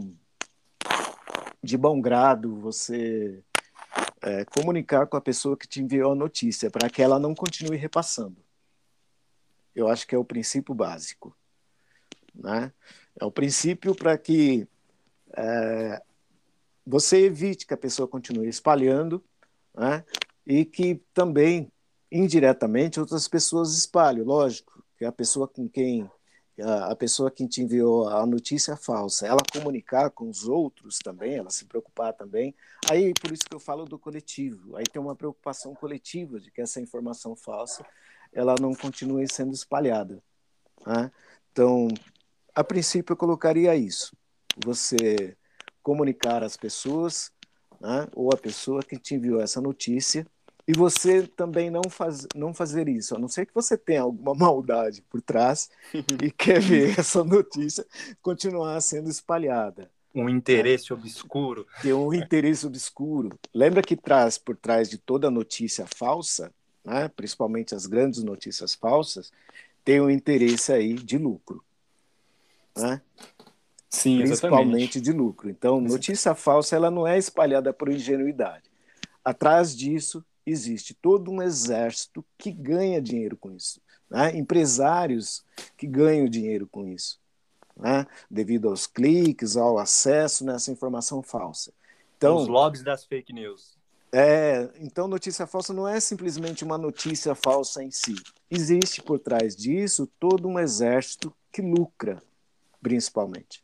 de 1.63 1.77
bom 1.77 2.01
grado 2.01 2.57
você 2.57 3.43
é, 4.23 4.45
comunicar 4.45 5.07
com 5.07 5.17
a 5.17 5.21
pessoa 5.21 5.57
que 5.57 5.67
te 5.67 5.81
enviou 5.81 6.13
a 6.13 6.17
notícia 6.17 6.71
para 6.71 6.89
que 6.89 7.03
ela 7.03 7.19
não 7.19 7.35
continue 7.35 7.77
repassando. 7.77 8.37
Eu 9.75 9.89
acho 9.89 10.07
que 10.07 10.15
é 10.15 10.19
o 10.19 10.25
princípio 10.25 10.75
básico, 10.75 11.37
né? 12.35 12.73
É 13.21 13.25
o 13.25 13.31
princípio 13.31 13.95
para 13.95 14.17
que 14.17 14.67
é, 15.37 16.03
você 16.87 17.25
evite 17.25 17.67
que 17.67 17.75
a 17.75 17.79
pessoa 17.79 18.09
continue 18.09 18.49
espalhando, 18.49 19.23
né? 19.75 20.05
E 20.47 20.65
que 20.65 21.03
também 21.13 21.71
indiretamente 22.11 22.99
outras 22.99 23.29
pessoas 23.29 23.77
espalhem. 23.77 24.23
Lógico 24.23 24.83
que 24.97 25.05
a 25.05 25.13
pessoa 25.13 25.47
com 25.47 25.69
quem 25.69 26.11
a 26.61 26.95
pessoa 26.97 27.31
que 27.31 27.47
te 27.47 27.63
enviou 27.63 28.09
a 28.09 28.27
notícia 28.27 28.77
falsa, 28.77 29.27
ela 29.27 29.39
comunicar 29.53 30.11
com 30.11 30.29
os 30.29 30.49
outros 30.49 30.99
também, 30.99 31.37
ela 31.37 31.51
se 31.51 31.65
preocupar 31.65 32.13
também. 32.13 32.55
Aí, 32.91 33.13
por 33.15 33.33
isso 33.33 33.45
que 33.45 33.55
eu 33.55 33.61
falo 33.61 33.85
do 33.85 33.99
coletivo. 33.99 34.77
Aí 34.77 34.85
tem 34.85 35.01
uma 35.01 35.15
preocupação 35.15 35.75
coletiva 35.75 36.41
de 36.41 36.51
que 36.51 36.61
essa 36.61 36.81
informação 36.81 37.37
falsa 37.37 37.87
ela 38.33 38.55
não 38.61 38.75
continue 38.75 39.27
sendo 39.33 39.55
espalhada. 39.55 40.23
Né? 40.87 41.11
Então, 41.53 41.89
a 42.55 42.65
princípio, 42.65 43.13
eu 43.13 43.17
colocaria 43.17 43.75
isso: 43.77 44.17
você 44.65 45.37
comunicar 45.83 46.43
às 46.43 46.57
pessoas, 46.57 47.31
né? 47.81 48.09
ou 48.15 48.33
a 48.33 48.37
pessoa 48.37 48.83
que 48.83 48.99
te 48.99 49.15
enviou 49.15 49.41
essa 49.41 49.61
notícia, 49.61 50.27
e 50.69 50.73
você 50.75 51.27
também 51.27 51.71
não, 51.71 51.81
faz, 51.89 52.27
não 52.35 52.53
fazer 52.53 52.89
isso, 52.89 53.17
a 53.17 53.19
não 53.19 53.27
ser 53.27 53.47
que 53.47 53.55
você 53.55 53.75
tenha 53.75 54.03
alguma 54.03 54.35
maldade 54.37 55.03
por 55.09 55.23
trás 55.23 55.71
e 56.23 56.31
quer 56.31 56.61
ver 56.61 56.99
essa 56.99 57.25
notícia 57.25 57.87
continuar 58.21 58.79
sendo 58.83 59.09
espalhada. 59.09 59.91
Um 60.15 60.29
interesse 60.29 60.93
obscuro. 60.93 61.67
Tem 61.81 61.95
um 61.95 62.13
interesse 62.13 62.67
obscuro. 62.67 63.39
Lembra 63.55 63.83
que 63.83 63.97
traz 63.97 64.37
por 64.37 64.57
trás 64.57 64.91
de 64.91 64.99
toda 64.99 65.31
notícia 65.31 65.87
falsa, 65.87 66.53
né, 66.85 67.09
principalmente 67.09 67.75
as 67.75 67.87
grandes 67.87 68.23
notícias 68.23 68.75
falsas, 68.75 69.33
tem 69.83 70.03
um 70.03 70.11
interesse 70.11 70.71
aí 70.71 70.93
de 70.93 71.17
lucro. 71.17 71.65
Né? 72.77 73.01
Sim, 73.89 74.19
principalmente 74.19 74.99
exatamente. 74.99 75.01
de 75.01 75.13
lucro. 75.13 75.49
Então, 75.49 75.81
notícia 75.81 76.35
falsa 76.35 76.77
ela 76.77 76.91
não 76.91 77.07
é 77.07 77.17
espalhada 77.17 77.73
por 77.73 77.89
ingenuidade. 77.91 78.65
Atrás 79.25 79.75
disso 79.75 80.23
existe 80.51 80.95
todo 80.95 81.31
um 81.31 81.43
exército 81.43 82.25
que 82.37 82.51
ganha 82.51 83.01
dinheiro 83.01 83.37
com 83.37 83.51
isso. 83.51 83.81
Né? 84.11 84.37
Empresários 84.37 85.45
que 85.77 85.87
ganham 85.87 86.29
dinheiro 86.29 86.67
com 86.67 86.87
isso, 86.87 87.19
né? 87.77 88.07
devido 88.31 88.69
aos 88.69 88.87
cliques, 88.87 89.57
ao 89.57 89.79
acesso 89.79 90.45
nessa 90.45 90.71
informação 90.71 91.23
falsa. 91.23 91.73
Então, 92.17 92.37
Os 92.37 92.49
lobbies 92.49 92.83
das 92.83 93.05
fake 93.05 93.33
news. 93.33 93.79
É, 94.11 94.71
então 94.81 95.07
notícia 95.07 95.47
falsa 95.47 95.75
não 95.75 95.87
é 95.87 96.01
simplesmente 96.01 96.65
uma 96.65 96.79
notícia 96.79 97.35
falsa 97.35 97.85
em 97.85 97.91
si. 97.91 98.15
Existe 98.51 99.03
por 99.03 99.19
trás 99.19 99.55
disso 99.55 100.09
todo 100.19 100.49
um 100.49 100.59
exército 100.59 101.33
que 101.53 101.61
lucra, 101.61 102.23
principalmente. 102.81 103.63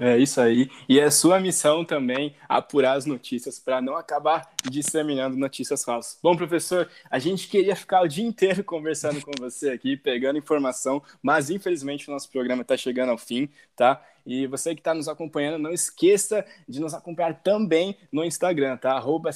É 0.00 0.18
isso 0.18 0.40
aí. 0.40 0.70
E 0.88 1.00
é 1.00 1.10
sua 1.10 1.40
missão 1.40 1.84
também 1.84 2.34
apurar 2.48 2.96
as 2.96 3.06
notícias 3.06 3.58
para 3.58 3.80
não 3.80 3.96
acabar 3.96 4.48
disseminando 4.70 5.36
notícias 5.36 5.84
falsas. 5.84 6.18
Bom, 6.22 6.36
professor, 6.36 6.88
a 7.10 7.18
gente 7.18 7.48
queria 7.48 7.74
ficar 7.74 8.02
o 8.02 8.08
dia 8.08 8.24
inteiro 8.24 8.62
conversando 8.64 9.20
com 9.20 9.32
você 9.38 9.70
aqui, 9.70 9.96
pegando 9.96 10.38
informação, 10.38 11.02
mas 11.22 11.50
infelizmente 11.50 12.08
o 12.08 12.12
nosso 12.12 12.30
programa 12.30 12.62
está 12.62 12.76
chegando 12.76 13.10
ao 13.10 13.18
fim, 13.18 13.48
tá? 13.76 14.02
E 14.26 14.46
você 14.46 14.74
que 14.74 14.80
está 14.80 14.94
nos 14.94 15.08
acompanhando, 15.08 15.58
não 15.58 15.70
esqueça 15.70 16.44
de 16.66 16.80
nos 16.80 16.94
acompanhar 16.94 17.42
também 17.42 17.96
no 18.10 18.24
Instagram, 18.24 18.76
tá? 18.76 18.92
Arroba. 18.92 19.30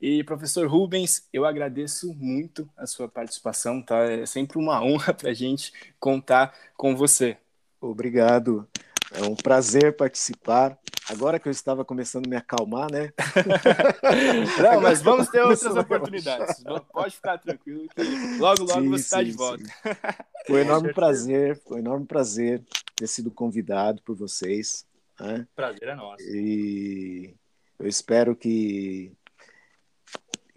E, 0.00 0.24
professor 0.24 0.66
Rubens, 0.66 1.28
eu 1.30 1.44
agradeço 1.44 2.14
muito 2.14 2.66
a 2.74 2.86
sua 2.86 3.06
participação, 3.06 3.82
tá? 3.82 3.98
É 4.04 4.24
sempre 4.24 4.56
uma 4.56 4.82
honra 4.82 5.12
para 5.12 5.30
a 5.30 5.34
gente 5.34 5.72
contar 5.98 6.54
com 6.74 6.96
você. 6.96 7.36
Obrigado. 7.78 8.66
É 9.12 9.22
um 9.22 9.34
prazer 9.34 9.96
participar. 9.96 10.78
Agora 11.08 11.40
que 11.40 11.48
eu 11.48 11.50
estava 11.50 11.84
começando 11.84 12.26
a 12.26 12.30
me 12.30 12.36
acalmar, 12.36 12.90
né? 12.90 13.12
Não, 14.62 14.80
mas 14.80 15.02
vamos 15.02 15.28
ter 15.28 15.40
outras 15.40 15.76
oportunidades. 15.76 16.62
Pode 16.92 17.16
ficar 17.16 17.38
tranquilo 17.38 17.88
que 17.88 18.02
logo, 18.38 18.62
logo 18.62 18.80
sim, 18.82 18.88
você 18.88 19.02
está 19.02 19.22
de 19.22 19.32
volta. 19.32 19.64
Sim. 19.64 19.70
Foi 20.46 20.62
um 20.62 20.64
enorme 20.64 20.94
prazer, 20.94 21.60
foi 21.66 21.76
um 21.76 21.80
enorme 21.80 22.06
prazer 22.06 22.64
ter 22.96 23.06
sido 23.06 23.30
convidado 23.30 24.00
por 24.02 24.16
vocês. 24.16 24.86
Né? 25.20 25.46
Prazer 25.54 25.88
é 25.88 25.94
nosso. 25.94 26.24
E 26.24 27.36
eu 27.78 27.86
espero 27.86 28.34
que 28.34 29.12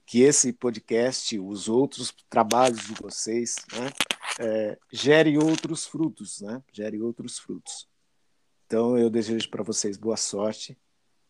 que 0.05 0.21
esse 0.21 0.53
podcast, 0.53 1.39
os 1.39 1.67
outros 1.67 2.13
trabalhos 2.29 2.81
de 2.85 2.93
vocês, 2.93 3.55
né, 3.73 3.89
é, 4.39 4.77
gere 4.91 5.37
outros 5.39 5.87
frutos, 5.87 6.39
né? 6.39 6.61
Gere 6.71 7.01
outros 7.01 7.39
frutos. 7.39 7.87
Então, 8.65 8.97
eu 8.97 9.09
desejo 9.09 9.49
para 9.49 9.63
vocês 9.63 9.97
boa 9.97 10.17
sorte 10.17 10.77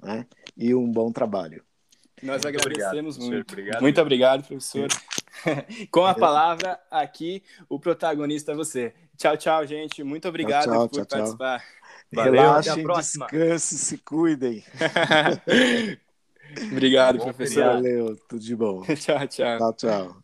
né? 0.02 0.26
e 0.56 0.74
um 0.74 0.90
bom 0.90 1.12
trabalho. 1.12 1.64
Nós 2.22 2.46
agradecemos 2.46 3.18
obrigado, 3.18 3.36
muito. 3.36 3.52
Obrigado. 3.52 3.82
Muito 3.82 4.02
obrigado, 4.02 4.48
professor. 4.48 4.88
Com 5.92 6.06
a 6.06 6.14
palavra 6.14 6.80
aqui, 6.90 7.44
o 7.68 7.80
protagonista 7.80 8.54
é 8.54 8.56
você. 8.56 8.94
Tchau, 9.18 9.36
tchau, 9.38 9.66
gente. 9.66 10.04
Muito 10.04 10.28
obrigado 10.28 10.66
tchau, 10.66 10.74
tchau, 10.74 10.90
por 10.90 11.06
tchau, 11.06 11.18
participar. 11.18 11.64
Valeu, 12.14 12.34
Relaxem, 12.34 12.88
descansem, 12.88 13.78
se 13.78 13.98
cuidem. 13.98 14.64
obrigado, 16.72 17.18
bom 17.18 17.24
professor. 17.26 17.64
Valeu, 17.64 18.16
tudo 18.28 18.42
de 18.42 18.56
bom. 18.56 18.84
tchau, 18.96 19.28
tchau. 19.28 19.58
Tchau, 19.58 19.74
tchau. 19.74 20.23